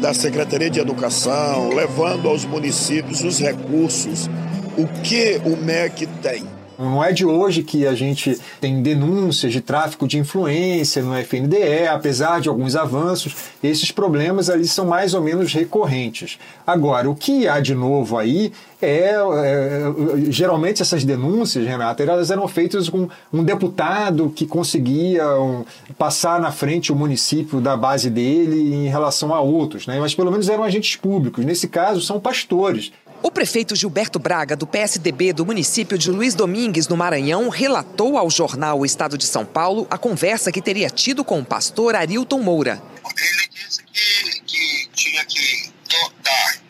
da 0.00 0.14
Secretaria 0.14 0.70
de 0.70 0.80
Educação, 0.80 1.68
levando 1.74 2.28
aos 2.28 2.44
municípios 2.44 3.22
os 3.22 3.38
recursos, 3.38 4.28
o 4.76 4.86
que 5.02 5.40
o 5.44 5.56
MEC 5.56 6.06
tem 6.22 6.59
não 6.80 7.04
é 7.04 7.12
de 7.12 7.24
hoje 7.24 7.62
que 7.62 7.86
a 7.86 7.94
gente 7.94 8.40
tem 8.60 8.82
denúncias 8.82 9.52
de 9.52 9.60
tráfico 9.60 10.08
de 10.08 10.18
influência 10.18 11.02
no 11.02 11.14
FNDE, 11.18 11.86
apesar 11.88 12.40
de 12.40 12.48
alguns 12.48 12.74
avanços, 12.74 13.34
esses 13.62 13.90
problemas 13.90 14.48
ali 14.48 14.66
são 14.66 14.86
mais 14.86 15.12
ou 15.12 15.20
menos 15.20 15.52
recorrentes. 15.52 16.38
Agora, 16.66 17.10
o 17.10 17.14
que 17.14 17.46
há 17.46 17.60
de 17.60 17.74
novo 17.74 18.16
aí 18.16 18.52
é, 18.82 19.12
é, 19.12 19.92
geralmente 20.30 20.80
essas 20.80 21.04
denúncias, 21.04 21.66
Renata, 21.66 22.02
elas 22.02 22.30
eram 22.30 22.48
feitas 22.48 22.88
com 22.88 23.08
um 23.30 23.44
deputado 23.44 24.32
que 24.34 24.46
conseguia 24.46 25.26
um, 25.38 25.64
passar 25.98 26.40
na 26.40 26.50
frente 26.50 26.90
o 26.90 26.96
município 26.96 27.60
da 27.60 27.76
base 27.76 28.08
dele 28.08 28.74
em 28.74 28.88
relação 28.88 29.34
a 29.34 29.40
outros, 29.40 29.86
né? 29.86 29.98
mas 30.00 30.14
pelo 30.14 30.30
menos 30.30 30.48
eram 30.48 30.64
agentes 30.64 30.96
públicos. 30.96 31.44
Nesse 31.44 31.68
caso, 31.68 32.00
são 32.00 32.18
pastores. 32.18 32.90
O 33.22 33.30
prefeito 33.30 33.76
Gilberto 33.76 34.18
Braga, 34.18 34.56
do 34.56 34.66
PSDB 34.66 35.34
do 35.34 35.44
município 35.44 35.98
de 35.98 36.10
Luiz 36.10 36.34
Domingues, 36.34 36.88
no 36.88 36.96
Maranhão, 36.96 37.50
relatou 37.50 38.16
ao 38.16 38.30
jornal 38.30 38.80
O 38.80 38.86
Estado 38.86 39.18
de 39.18 39.26
São 39.26 39.44
Paulo 39.44 39.86
a 39.90 39.98
conversa 39.98 40.50
que 40.50 40.62
teria 40.62 40.88
tido 40.88 41.22
com 41.22 41.38
o 41.38 41.44
pastor 41.44 41.94
Arilton 41.94 42.40
Moura. 42.40 42.82
Ele 43.04 43.48
disse 43.48 43.82
que, 43.82 44.40
que 44.46 44.88
tinha 44.94 45.22
que 45.26 45.70
dotar 45.86 46.60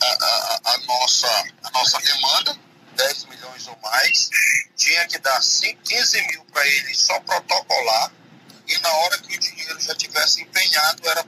a, 0.00 0.06
a, 0.06 0.60
a, 0.72 0.78
nossa, 0.86 1.44
a 1.64 1.70
nossa 1.70 1.98
demanda, 1.98 2.56
10 2.96 3.26
milhões 3.26 3.66
ou 3.68 3.76
mais, 3.82 4.30
tinha 4.74 5.06
que 5.06 5.18
dar 5.18 5.38
15 5.38 6.26
mil 6.28 6.44
para 6.50 6.66
ele 6.66 6.94
só 6.94 7.20
protocolar, 7.20 8.10
e 8.66 8.78
na 8.78 8.90
hora 8.90 9.18
que 9.18 9.36
o 9.36 9.38
dinheiro 9.38 9.78
já 9.80 9.94
tivesse 9.94 10.40
empenhado, 10.40 11.06
era 11.06 11.21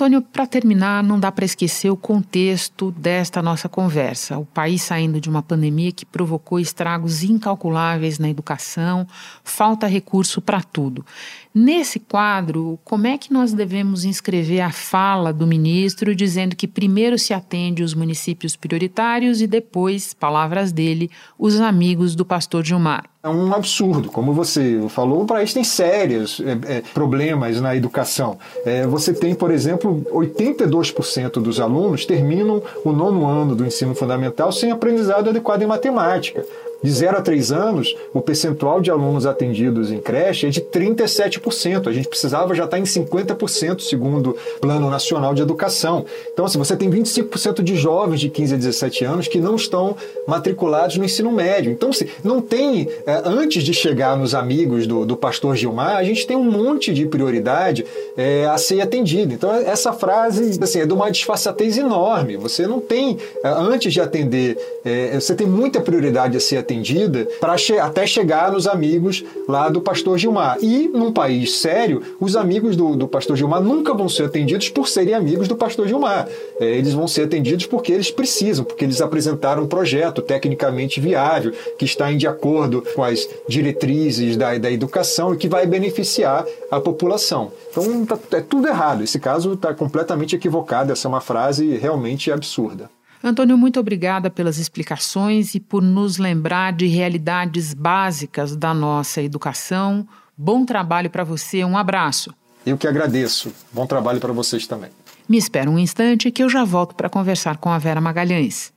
Antônio, 0.00 0.22
para 0.22 0.46
terminar, 0.46 1.02
não 1.04 1.20
dá 1.20 1.30
para 1.30 1.44
esquecer 1.44 1.90
o 1.90 1.96
contexto 1.96 2.90
desta 2.92 3.42
nossa 3.42 3.68
conversa. 3.68 4.38
O 4.38 4.46
país 4.46 4.80
saindo 4.80 5.20
de 5.20 5.28
uma 5.28 5.42
pandemia 5.42 5.92
que 5.92 6.06
provocou 6.06 6.58
estragos 6.58 7.22
incalculáveis 7.22 8.18
na 8.18 8.30
educação, 8.30 9.06
falta 9.44 9.86
recurso 9.86 10.40
para 10.40 10.62
tudo. 10.62 11.04
Nesse 11.52 11.98
quadro, 11.98 12.78
como 12.84 13.08
é 13.08 13.18
que 13.18 13.32
nós 13.32 13.52
devemos 13.52 14.04
inscrever 14.04 14.60
a 14.60 14.70
fala 14.70 15.32
do 15.32 15.48
ministro 15.48 16.14
dizendo 16.14 16.54
que 16.54 16.68
primeiro 16.68 17.18
se 17.18 17.34
atende 17.34 17.82
os 17.82 17.92
municípios 17.92 18.54
prioritários 18.54 19.42
e 19.42 19.48
depois, 19.48 20.14
palavras 20.14 20.70
dele, 20.70 21.10
os 21.36 21.60
amigos 21.60 22.14
do 22.14 22.24
pastor 22.24 22.64
Gilmar? 22.64 23.04
É 23.20 23.28
um 23.28 23.52
absurdo. 23.52 24.08
Como 24.10 24.32
você 24.32 24.80
falou, 24.90 25.22
o 25.22 25.26
país 25.26 25.52
tem 25.52 25.64
sérios 25.64 26.40
é, 26.40 26.76
é, 26.76 26.82
problemas 26.94 27.60
na 27.60 27.74
educação. 27.74 28.38
É, 28.64 28.86
você 28.86 29.12
tem, 29.12 29.34
por 29.34 29.50
exemplo, 29.50 30.06
82% 30.12 31.32
dos 31.42 31.58
alunos 31.58 32.06
terminam 32.06 32.62
o 32.84 32.92
nono 32.92 33.26
ano 33.26 33.56
do 33.56 33.66
ensino 33.66 33.94
fundamental 33.94 34.52
sem 34.52 34.70
aprendizado 34.70 35.30
adequado 35.30 35.62
em 35.62 35.66
matemática. 35.66 36.46
De 36.82 36.90
0 36.90 37.18
a 37.18 37.20
3 37.20 37.52
anos, 37.52 37.94
o 38.14 38.22
percentual 38.22 38.80
de 38.80 38.90
alunos 38.90 39.26
atendidos 39.26 39.92
em 39.92 40.00
creche 40.00 40.46
é 40.46 40.50
de 40.50 40.62
37%. 40.62 41.86
A 41.86 41.92
gente 41.92 42.08
precisava 42.08 42.54
já 42.54 42.64
estar 42.64 42.78
em 42.78 42.84
50%, 42.84 43.80
segundo 43.80 44.30
o 44.30 44.60
Plano 44.60 44.88
Nacional 44.88 45.34
de 45.34 45.42
Educação. 45.42 46.06
Então, 46.32 46.46
assim, 46.46 46.58
você 46.58 46.74
tem 46.74 46.90
25% 46.90 47.62
de 47.62 47.76
jovens 47.76 48.20
de 48.20 48.30
15 48.30 48.54
a 48.54 48.56
17 48.56 49.04
anos 49.04 49.28
que 49.28 49.38
não 49.38 49.56
estão 49.56 49.94
matriculados 50.26 50.96
no 50.96 51.04
ensino 51.04 51.30
médio. 51.30 51.70
Então, 51.70 51.90
assim, 51.90 52.06
não 52.24 52.40
tem, 52.40 52.88
é, 53.06 53.22
antes 53.26 53.62
de 53.62 53.74
chegar 53.74 54.16
nos 54.16 54.34
amigos 54.34 54.86
do, 54.86 55.04
do 55.04 55.16
pastor 55.16 55.56
Gilmar, 55.56 55.96
a 55.96 56.04
gente 56.04 56.26
tem 56.26 56.36
um 56.36 56.50
monte 56.50 56.94
de 56.94 57.04
prioridade 57.04 57.84
é, 58.16 58.46
a 58.46 58.56
ser 58.56 58.80
atendida. 58.80 59.34
Então, 59.34 59.54
essa 59.54 59.92
frase 59.92 60.58
assim, 60.62 60.80
é 60.80 60.86
de 60.86 60.92
uma 60.94 61.10
disfarçatez 61.10 61.76
enorme. 61.76 62.38
Você 62.38 62.66
não 62.66 62.80
tem, 62.80 63.18
é, 63.44 63.48
antes 63.48 63.92
de 63.92 64.00
atender, 64.00 64.56
é, 64.82 65.20
você 65.20 65.34
tem 65.34 65.46
muita 65.46 65.80
prioridade 65.80 66.38
a 66.38 66.40
ser 66.40 66.56
atendida 66.56 66.69
atendida 66.70 67.26
para 67.40 67.56
che 67.58 67.78
até 67.78 68.06
chegar 68.06 68.52
nos 68.52 68.66
amigos 68.66 69.24
lá 69.48 69.68
do 69.68 69.80
pastor 69.80 70.16
Gilmar. 70.16 70.58
E 70.62 70.88
num 70.88 71.12
país 71.12 71.58
sério, 71.58 72.00
os 72.20 72.36
amigos 72.36 72.76
do, 72.76 72.94
do 72.96 73.08
pastor 73.08 73.36
Gilmar 73.36 73.60
nunca 73.60 73.92
vão 73.92 74.08
ser 74.08 74.24
atendidos 74.24 74.68
por 74.68 74.88
serem 74.88 75.14
amigos 75.14 75.48
do 75.48 75.56
pastor 75.56 75.88
Gilmar. 75.88 76.28
É, 76.60 76.64
eles 76.64 76.94
vão 76.94 77.08
ser 77.08 77.22
atendidos 77.22 77.66
porque 77.66 77.92
eles 77.92 78.10
precisam, 78.10 78.64
porque 78.64 78.84
eles 78.84 79.00
apresentaram 79.00 79.64
um 79.64 79.66
projeto 79.66 80.22
tecnicamente 80.22 81.00
viável, 81.00 81.52
que 81.78 81.84
está 81.84 82.12
em 82.12 82.16
de 82.16 82.26
acordo 82.26 82.84
com 82.94 83.02
as 83.02 83.28
diretrizes 83.48 84.36
da, 84.36 84.56
da 84.56 84.70
educação 84.70 85.34
e 85.34 85.36
que 85.36 85.48
vai 85.48 85.66
beneficiar 85.66 86.46
a 86.70 86.80
população. 86.80 87.50
Então 87.70 88.06
tá, 88.06 88.18
é 88.36 88.40
tudo 88.40 88.68
errado. 88.68 89.02
Esse 89.02 89.18
caso 89.18 89.54
está 89.54 89.74
completamente 89.74 90.36
equivocado. 90.36 90.92
Essa 90.92 91.08
é 91.08 91.10
uma 91.10 91.20
frase 91.20 91.76
realmente 91.76 92.30
absurda. 92.30 92.88
Antônio, 93.22 93.56
muito 93.56 93.78
obrigada 93.78 94.30
pelas 94.30 94.56
explicações 94.56 95.54
e 95.54 95.60
por 95.60 95.82
nos 95.82 96.16
lembrar 96.16 96.72
de 96.72 96.86
realidades 96.86 97.74
básicas 97.74 98.56
da 98.56 98.72
nossa 98.72 99.20
educação. 99.20 100.08
Bom 100.36 100.64
trabalho 100.64 101.10
para 101.10 101.22
você, 101.22 101.62
um 101.62 101.76
abraço. 101.76 102.34
Eu 102.64 102.78
que 102.78 102.88
agradeço. 102.88 103.52
Bom 103.72 103.86
trabalho 103.86 104.20
para 104.20 104.32
vocês 104.32 104.66
também. 104.66 104.90
Me 105.28 105.36
espera 105.36 105.70
um 105.70 105.78
instante 105.78 106.30
que 106.30 106.42
eu 106.42 106.48
já 106.48 106.64
volto 106.64 106.94
para 106.94 107.10
conversar 107.10 107.58
com 107.58 107.68
a 107.68 107.78
Vera 107.78 108.00
Magalhães. 108.00 108.72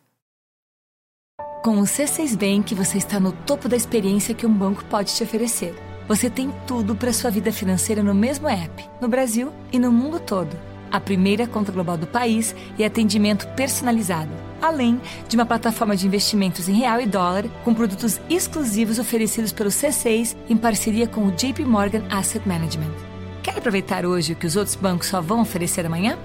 Com 1.63 1.79
o 1.79 1.83
C6 1.83 2.35
Bank, 2.35 2.75
você 2.75 2.97
está 2.97 3.21
no 3.21 3.31
topo 3.31 3.69
da 3.69 3.77
experiência 3.77 4.35
que 4.35 4.45
um 4.45 4.53
banco 4.53 4.83
pode 4.85 5.15
te 5.15 5.23
oferecer. 5.23 5.73
Você 6.05 6.29
tem 6.29 6.53
tudo 6.67 6.97
para 6.97 7.13
sua 7.13 7.31
vida 7.31 7.51
financeira 7.51 8.03
no 8.03 8.13
mesmo 8.13 8.49
app, 8.49 8.85
no 8.99 9.07
Brasil 9.07 9.53
e 9.71 9.79
no 9.79 9.89
mundo 9.89 10.19
todo 10.19 10.72
a 10.93 10.99
primeira 10.99 11.47
conta 11.47 11.71
global 11.71 11.97
do 11.97 12.05
país 12.05 12.55
e 12.77 12.85
atendimento 12.85 13.47
personalizado, 13.55 14.29
além 14.61 15.01
de 15.27 15.35
uma 15.35 15.45
plataforma 15.45 15.97
de 15.97 16.05
investimentos 16.05 16.69
em 16.69 16.73
real 16.73 17.01
e 17.01 17.07
dólar 17.07 17.49
com 17.63 17.73
produtos 17.73 18.21
exclusivos 18.29 18.99
oferecidos 18.99 19.51
pelo 19.51 19.71
C6 19.71 20.37
em 20.47 20.55
parceria 20.55 21.07
com 21.07 21.25
o 21.25 21.31
JP 21.31 21.65
Morgan 21.65 22.03
Asset 22.11 22.47
Management. 22.47 22.93
Quer 23.41 23.57
aproveitar 23.57 24.05
hoje 24.05 24.33
o 24.33 24.35
que 24.35 24.45
os 24.45 24.55
outros 24.55 24.75
bancos 24.75 25.07
só 25.07 25.19
vão 25.19 25.41
oferecer 25.41 25.83
amanhã? 25.83 26.15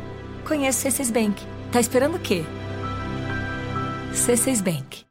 Conheça 0.46 0.86
o 0.86 0.92
C6 0.92 1.10
Bank. 1.10 1.42
Tá 1.72 1.80
esperando 1.80 2.16
o 2.16 2.20
quê? 2.20 2.44
C6 4.12 4.62
Bank. 4.62 5.04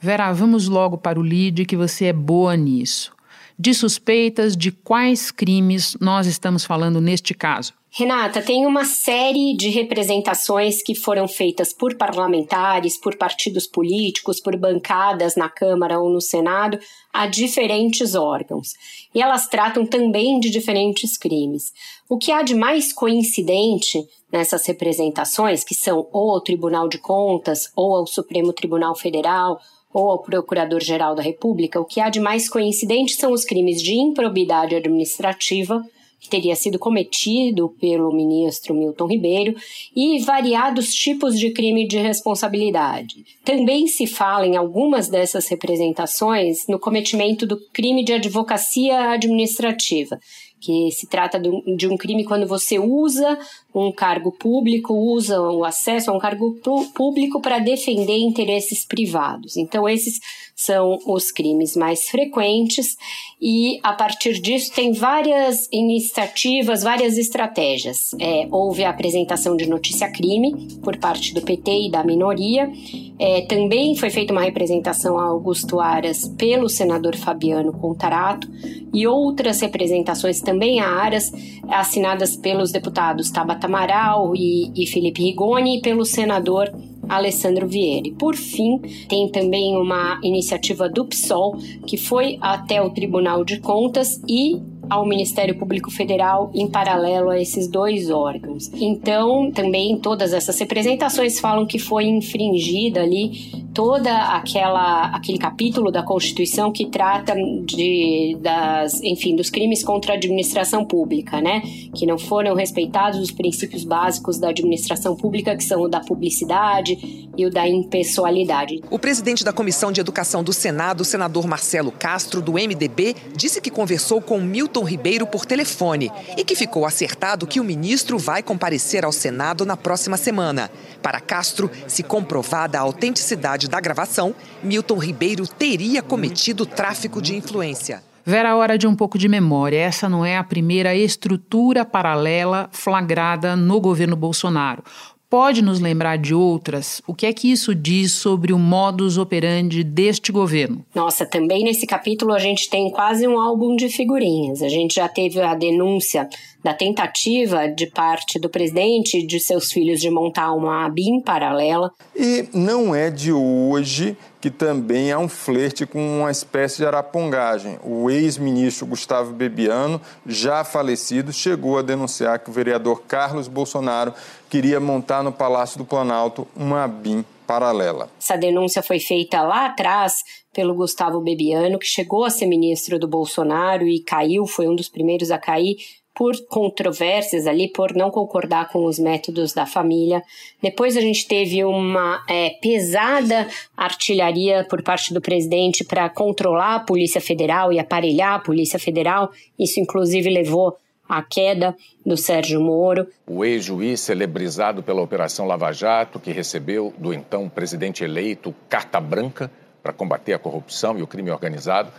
Vera, 0.00 0.32
vamos 0.32 0.68
logo 0.68 0.96
para 0.96 1.18
o 1.18 1.22
lead 1.22 1.64
que 1.64 1.76
você 1.76 2.06
é 2.06 2.12
boa 2.12 2.56
nisso. 2.56 3.12
De 3.58 3.74
suspeitas 3.74 4.56
de 4.56 4.70
quais 4.70 5.32
crimes 5.32 5.96
nós 6.00 6.26
estamos 6.26 6.64
falando 6.64 7.00
neste 7.00 7.34
caso? 7.34 7.74
Renata, 7.94 8.40
tem 8.40 8.64
uma 8.64 8.86
série 8.86 9.54
de 9.54 9.68
representações 9.68 10.82
que 10.82 10.94
foram 10.94 11.28
feitas 11.28 11.74
por 11.74 11.94
parlamentares, 11.94 12.98
por 12.98 13.18
partidos 13.18 13.66
políticos, 13.66 14.40
por 14.40 14.56
bancadas 14.56 15.36
na 15.36 15.50
Câmara 15.50 16.00
ou 16.00 16.08
no 16.08 16.18
Senado 16.18 16.78
a 17.12 17.26
diferentes 17.26 18.14
órgãos. 18.14 18.72
E 19.14 19.20
elas 19.20 19.46
tratam 19.46 19.84
também 19.84 20.40
de 20.40 20.48
diferentes 20.48 21.18
crimes. 21.18 21.70
O 22.08 22.16
que 22.16 22.32
há 22.32 22.42
de 22.42 22.54
mais 22.54 22.94
coincidente 22.94 24.02
nessas 24.32 24.64
representações, 24.64 25.62
que 25.62 25.74
são 25.74 26.08
ou 26.10 26.30
ao 26.30 26.40
Tribunal 26.40 26.88
de 26.88 26.96
Contas, 26.96 27.70
ou 27.76 27.94
ao 27.94 28.06
Supremo 28.06 28.54
Tribunal 28.54 28.96
Federal, 28.96 29.60
ou 29.92 30.08
ao 30.08 30.22
Procurador-Geral 30.22 31.14
da 31.14 31.22
República, 31.22 31.78
o 31.78 31.84
que 31.84 32.00
há 32.00 32.08
de 32.08 32.20
mais 32.20 32.48
coincidente 32.48 33.16
são 33.16 33.32
os 33.32 33.44
crimes 33.44 33.82
de 33.82 33.92
improbidade 33.92 34.74
administrativa 34.74 35.84
que 36.22 36.28
teria 36.28 36.54
sido 36.54 36.78
cometido 36.78 37.74
pelo 37.80 38.14
ministro 38.14 38.72
Milton 38.72 39.06
Ribeiro 39.06 39.56
e 39.94 40.20
variados 40.20 40.94
tipos 40.94 41.36
de 41.36 41.50
crime 41.50 41.84
de 41.84 41.98
responsabilidade. 41.98 43.24
Também 43.44 43.88
se 43.88 44.06
fala 44.06 44.46
em 44.46 44.56
algumas 44.56 45.08
dessas 45.08 45.48
representações 45.48 46.68
no 46.68 46.78
cometimento 46.78 47.44
do 47.44 47.58
crime 47.72 48.04
de 48.04 48.12
advocacia 48.12 49.10
administrativa, 49.10 50.16
que 50.60 50.92
se 50.92 51.08
trata 51.08 51.40
de 51.40 51.88
um 51.88 51.96
crime 51.96 52.24
quando 52.24 52.46
você 52.46 52.78
usa 52.78 53.36
um 53.74 53.90
cargo 53.90 54.30
público, 54.30 54.94
usa 54.94 55.40
o 55.40 55.64
acesso 55.64 56.12
a 56.12 56.14
um 56.14 56.20
cargo 56.20 56.56
público 56.94 57.40
para 57.40 57.58
defender 57.58 58.18
interesses 58.18 58.86
privados. 58.86 59.56
Então, 59.56 59.88
esses 59.88 60.20
são 60.54 60.98
os 61.06 61.30
crimes 61.30 61.76
mais 61.76 62.08
frequentes 62.08 62.96
e 63.40 63.80
a 63.82 63.92
partir 63.92 64.40
disso 64.40 64.72
tem 64.72 64.92
várias 64.92 65.68
iniciativas, 65.72 66.82
várias 66.82 67.18
estratégias. 67.18 68.14
É, 68.20 68.46
houve 68.50 68.84
a 68.84 68.90
apresentação 68.90 69.56
de 69.56 69.68
notícia 69.68 70.10
crime 70.10 70.68
por 70.82 70.96
parte 70.98 71.34
do 71.34 71.42
PT 71.42 71.86
e 71.86 71.90
da 71.90 72.04
minoria. 72.04 72.70
É, 73.18 73.42
também 73.42 73.96
foi 73.96 74.10
feita 74.10 74.32
uma 74.32 74.42
representação 74.42 75.18
a 75.18 75.24
Augusto 75.24 75.80
Aras 75.80 76.28
pelo 76.38 76.68
senador 76.68 77.16
Fabiano 77.16 77.72
Contarato 77.72 78.48
e 78.92 79.06
outras 79.06 79.60
representações 79.60 80.40
também 80.40 80.80
a 80.80 80.88
Aras 80.88 81.32
assinadas 81.68 82.36
pelos 82.36 82.70
deputados 82.70 83.30
Tabata 83.30 83.66
Amaral 83.66 84.34
e, 84.36 84.70
e 84.74 84.86
Felipe 84.86 85.22
Rigoni 85.22 85.78
e 85.78 85.80
pelo 85.80 86.04
senador 86.04 86.72
Alessandro 87.08 87.68
Vieira. 87.68 88.10
Por 88.18 88.34
fim, 88.34 88.78
tem 89.08 89.28
também 89.30 89.76
uma 89.76 90.20
iniciativa 90.22 90.88
do 90.88 91.04
PSOL 91.04 91.56
que 91.86 91.96
foi 91.96 92.38
até 92.40 92.80
o 92.80 92.90
Tribunal 92.90 93.44
de 93.44 93.60
Contas 93.60 94.20
e 94.28 94.60
ao 94.92 95.06
Ministério 95.06 95.54
Público 95.54 95.90
Federal 95.90 96.50
em 96.54 96.68
paralelo 96.68 97.30
a 97.30 97.40
esses 97.40 97.66
dois 97.66 98.10
órgãos. 98.10 98.70
Então, 98.74 99.50
também 99.50 99.96
todas 99.96 100.34
essas 100.34 100.58
representações 100.60 101.40
falam 101.40 101.64
que 101.64 101.78
foi 101.78 102.04
infringida 102.04 103.00
ali 103.00 103.62
toda 103.72 104.14
aquela 104.34 105.06
aquele 105.16 105.38
capítulo 105.38 105.90
da 105.90 106.02
Constituição 106.02 106.70
que 106.70 106.86
trata 106.86 107.34
de 107.64 108.36
das, 108.40 109.02
enfim, 109.02 109.34
dos 109.34 109.48
crimes 109.48 109.82
contra 109.82 110.12
a 110.12 110.16
administração 110.16 110.84
pública, 110.84 111.40
né? 111.40 111.62
Que 111.94 112.04
não 112.04 112.18
foram 112.18 112.54
respeitados 112.54 113.18
os 113.18 113.30
princípios 113.30 113.84
básicos 113.84 114.38
da 114.38 114.50
administração 114.50 115.16
pública, 115.16 115.56
que 115.56 115.64
são 115.64 115.80
o 115.82 115.88
da 115.88 116.00
publicidade 116.00 117.30
e 117.36 117.46
o 117.46 117.50
da 117.50 117.66
impessoalidade. 117.66 118.82
O 118.90 118.98
presidente 118.98 119.42
da 119.42 119.52
Comissão 119.52 119.90
de 119.90 120.00
Educação 120.00 120.44
do 120.44 120.52
Senado, 120.52 121.00
o 121.00 121.04
senador 121.04 121.46
Marcelo 121.46 121.90
Castro, 121.90 122.42
do 122.42 122.52
MDB, 122.52 123.16
disse 123.34 123.60
que 123.60 123.70
conversou 123.70 124.20
com 124.20 124.38
Milton 124.38 124.81
Ribeiro 124.82 125.26
por 125.26 125.46
telefone 125.46 126.10
e 126.36 126.44
que 126.44 126.54
ficou 126.54 126.86
acertado 126.86 127.46
que 127.46 127.60
o 127.60 127.64
ministro 127.64 128.18
vai 128.18 128.42
comparecer 128.42 129.04
ao 129.04 129.12
Senado 129.12 129.64
na 129.64 129.76
próxima 129.76 130.16
semana. 130.16 130.70
Para 131.02 131.20
Castro, 131.20 131.70
se 131.86 132.02
comprovada 132.02 132.78
a 132.78 132.82
autenticidade 132.82 133.68
da 133.68 133.80
gravação, 133.80 134.34
Milton 134.62 134.98
Ribeiro 134.98 135.46
teria 135.46 136.02
cometido 136.02 136.66
tráfico 136.66 137.20
de 137.20 137.36
influência. 137.36 138.02
Vera, 138.24 138.54
hora 138.54 138.78
de 138.78 138.86
um 138.86 138.94
pouco 138.94 139.18
de 139.18 139.28
memória. 139.28 139.78
Essa 139.78 140.08
não 140.08 140.24
é 140.24 140.36
a 140.36 140.44
primeira 140.44 140.94
estrutura 140.94 141.84
paralela 141.84 142.68
flagrada 142.70 143.56
no 143.56 143.80
governo 143.80 144.14
Bolsonaro 144.14 144.84
pode 145.32 145.62
nos 145.62 145.80
lembrar 145.80 146.18
de 146.18 146.34
outras? 146.34 147.00
O 147.06 147.14
que 147.14 147.24
é 147.24 147.32
que 147.32 147.50
isso 147.50 147.74
diz 147.74 148.12
sobre 148.12 148.52
o 148.52 148.58
modus 148.58 149.16
operandi 149.16 149.82
deste 149.82 150.30
governo? 150.30 150.84
Nossa, 150.94 151.24
também 151.24 151.64
nesse 151.64 151.86
capítulo 151.86 152.34
a 152.34 152.38
gente 152.38 152.68
tem 152.68 152.90
quase 152.90 153.26
um 153.26 153.40
álbum 153.40 153.74
de 153.74 153.88
figurinhas. 153.88 154.60
A 154.60 154.68
gente 154.68 154.96
já 154.96 155.08
teve 155.08 155.40
a 155.40 155.54
denúncia 155.54 156.28
da 156.62 156.72
tentativa 156.72 157.68
de 157.68 157.86
parte 157.86 158.38
do 158.38 158.48
presidente 158.48 159.18
e 159.18 159.26
de 159.26 159.40
seus 159.40 159.72
filhos 159.72 160.00
de 160.00 160.10
montar 160.10 160.52
uma 160.52 160.88
BIM 160.88 161.20
paralela. 161.20 161.92
E 162.14 162.48
não 162.52 162.94
é 162.94 163.10
de 163.10 163.32
hoje 163.32 164.16
que 164.40 164.50
também 164.50 165.12
há 165.12 165.18
um 165.18 165.28
flerte 165.28 165.86
com 165.86 166.20
uma 166.20 166.30
espécie 166.30 166.78
de 166.78 166.86
arapongagem. 166.86 167.78
O 167.84 168.10
ex-ministro 168.10 168.86
Gustavo 168.86 169.32
Bebiano, 169.32 170.00
já 170.26 170.64
falecido, 170.64 171.32
chegou 171.32 171.78
a 171.78 171.82
denunciar 171.82 172.40
que 172.40 172.50
o 172.50 172.52
vereador 172.52 173.02
Carlos 173.02 173.46
Bolsonaro 173.46 174.12
queria 174.50 174.80
montar 174.80 175.22
no 175.22 175.32
Palácio 175.32 175.78
do 175.78 175.84
Planalto 175.84 176.46
uma 176.56 176.88
BIM 176.88 177.24
paralela. 177.46 178.10
Essa 178.20 178.36
denúncia 178.36 178.82
foi 178.82 178.98
feita 178.98 179.42
lá 179.42 179.66
atrás 179.66 180.24
pelo 180.52 180.74
Gustavo 180.74 181.20
Bebiano, 181.20 181.78
que 181.78 181.86
chegou 181.86 182.24
a 182.24 182.30
ser 182.30 182.46
ministro 182.46 182.98
do 182.98 183.08
Bolsonaro 183.08 183.86
e 183.86 184.02
caiu, 184.02 184.46
foi 184.46 184.68
um 184.68 184.74
dos 184.74 184.88
primeiros 184.88 185.30
a 185.30 185.38
cair 185.38 185.76
por 186.14 186.34
controvérsias 186.46 187.46
ali, 187.46 187.68
por 187.68 187.94
não 187.94 188.10
concordar 188.10 188.68
com 188.68 188.84
os 188.84 188.98
métodos 188.98 189.52
da 189.52 189.64
família. 189.64 190.22
Depois 190.62 190.96
a 190.96 191.00
gente 191.00 191.26
teve 191.26 191.64
uma 191.64 192.22
é, 192.28 192.50
pesada 192.60 193.48
artilharia 193.76 194.66
por 194.68 194.82
parte 194.82 195.14
do 195.14 195.20
presidente 195.20 195.84
para 195.84 196.08
controlar 196.10 196.76
a 196.76 196.80
Polícia 196.80 197.20
Federal 197.20 197.72
e 197.72 197.78
aparelhar 197.78 198.34
a 198.34 198.38
Polícia 198.38 198.78
Federal. 198.78 199.30
Isso, 199.58 199.80
inclusive, 199.80 200.28
levou 200.28 200.76
à 201.08 201.22
queda 201.22 201.74
do 202.04 202.16
Sérgio 202.16 202.60
Moro. 202.60 203.06
O 203.26 203.44
ex-juiz 203.44 204.00
celebrizado 204.00 204.82
pela 204.82 205.02
Operação 205.02 205.46
Lava 205.46 205.72
Jato, 205.72 206.20
que 206.20 206.30
recebeu 206.30 206.92
do 206.98 207.12
então 207.12 207.48
presidente 207.48 208.04
eleito 208.04 208.54
carta 208.68 209.00
branca 209.00 209.50
para 209.82 209.92
combater 209.92 210.32
a 210.32 210.38
corrupção 210.38 210.98
e 210.98 211.02
o 211.02 211.06
crime 211.06 211.30
organizado 211.30 211.90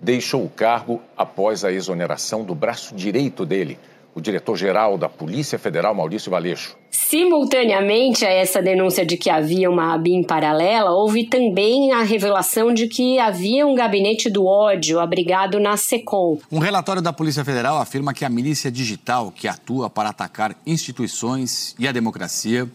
deixou 0.00 0.44
o 0.44 0.48
cargo 0.48 1.00
após 1.16 1.64
a 1.64 1.72
exoneração 1.72 2.44
do 2.44 2.54
braço 2.54 2.94
direito 2.94 3.44
dele, 3.44 3.78
o 4.14 4.20
diretor-geral 4.20 4.96
da 4.96 5.08
Polícia 5.08 5.58
Federal, 5.58 5.94
Maurício 5.94 6.30
Valeixo. 6.30 6.76
Simultaneamente 6.90 8.24
a 8.24 8.30
essa 8.30 8.60
denúncia 8.60 9.04
de 9.04 9.16
que 9.16 9.30
havia 9.30 9.70
uma 9.70 9.94
ABIN 9.94 10.22
paralela, 10.22 10.90
houve 10.90 11.24
também 11.24 11.92
a 11.92 12.02
revelação 12.02 12.72
de 12.72 12.86
que 12.86 13.18
havia 13.18 13.66
um 13.66 13.74
gabinete 13.74 14.28
do 14.28 14.44
ódio 14.44 14.98
abrigado 14.98 15.58
na 15.58 15.76
SECOM. 15.76 16.38
Um 16.50 16.58
relatório 16.58 17.00
da 17.00 17.12
Polícia 17.12 17.44
Federal 17.44 17.78
afirma 17.78 18.12
que 18.12 18.24
a 18.24 18.28
milícia 18.28 18.70
digital, 18.70 19.32
que 19.34 19.48
atua 19.48 19.88
para 19.88 20.10
atacar 20.10 20.56
instituições 20.66 21.74
e 21.78 21.86
a 21.86 21.92
democracia, 21.92 22.68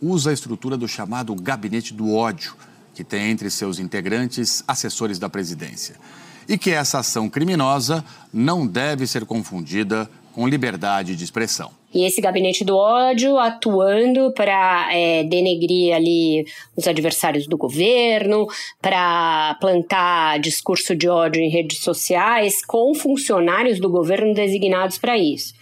usa 0.00 0.30
a 0.30 0.34
estrutura 0.34 0.76
do 0.76 0.86
chamado 0.86 1.34
gabinete 1.34 1.94
do 1.94 2.14
ódio, 2.14 2.54
que 2.94 3.04
tem 3.04 3.30
entre 3.30 3.50
seus 3.50 3.78
integrantes 3.78 4.64
assessores 4.66 5.18
da 5.18 5.28
presidência 5.28 5.96
e 6.48 6.56
que 6.56 6.70
essa 6.70 7.00
ação 7.00 7.28
criminosa 7.28 8.04
não 8.32 8.66
deve 8.66 9.06
ser 9.06 9.24
confundida 9.26 10.08
com 10.32 10.46
liberdade 10.46 11.16
de 11.16 11.24
expressão. 11.24 11.70
E 11.92 12.04
esse 12.04 12.20
gabinete 12.20 12.64
do 12.64 12.76
ódio 12.76 13.38
atuando 13.38 14.30
para 14.32 14.88
é, 14.94 15.24
denegrir 15.24 15.94
ali 15.94 16.46
os 16.76 16.86
adversários 16.86 17.46
do 17.46 17.56
governo, 17.56 18.46
para 18.80 19.56
plantar 19.60 20.38
discurso 20.38 20.94
de 20.94 21.08
ódio 21.08 21.42
em 21.42 21.48
redes 21.48 21.78
sociais 21.80 22.64
com 22.64 22.94
funcionários 22.94 23.80
do 23.80 23.88
governo 23.88 24.34
designados 24.34 24.98
para 24.98 25.16
isso. 25.16 25.54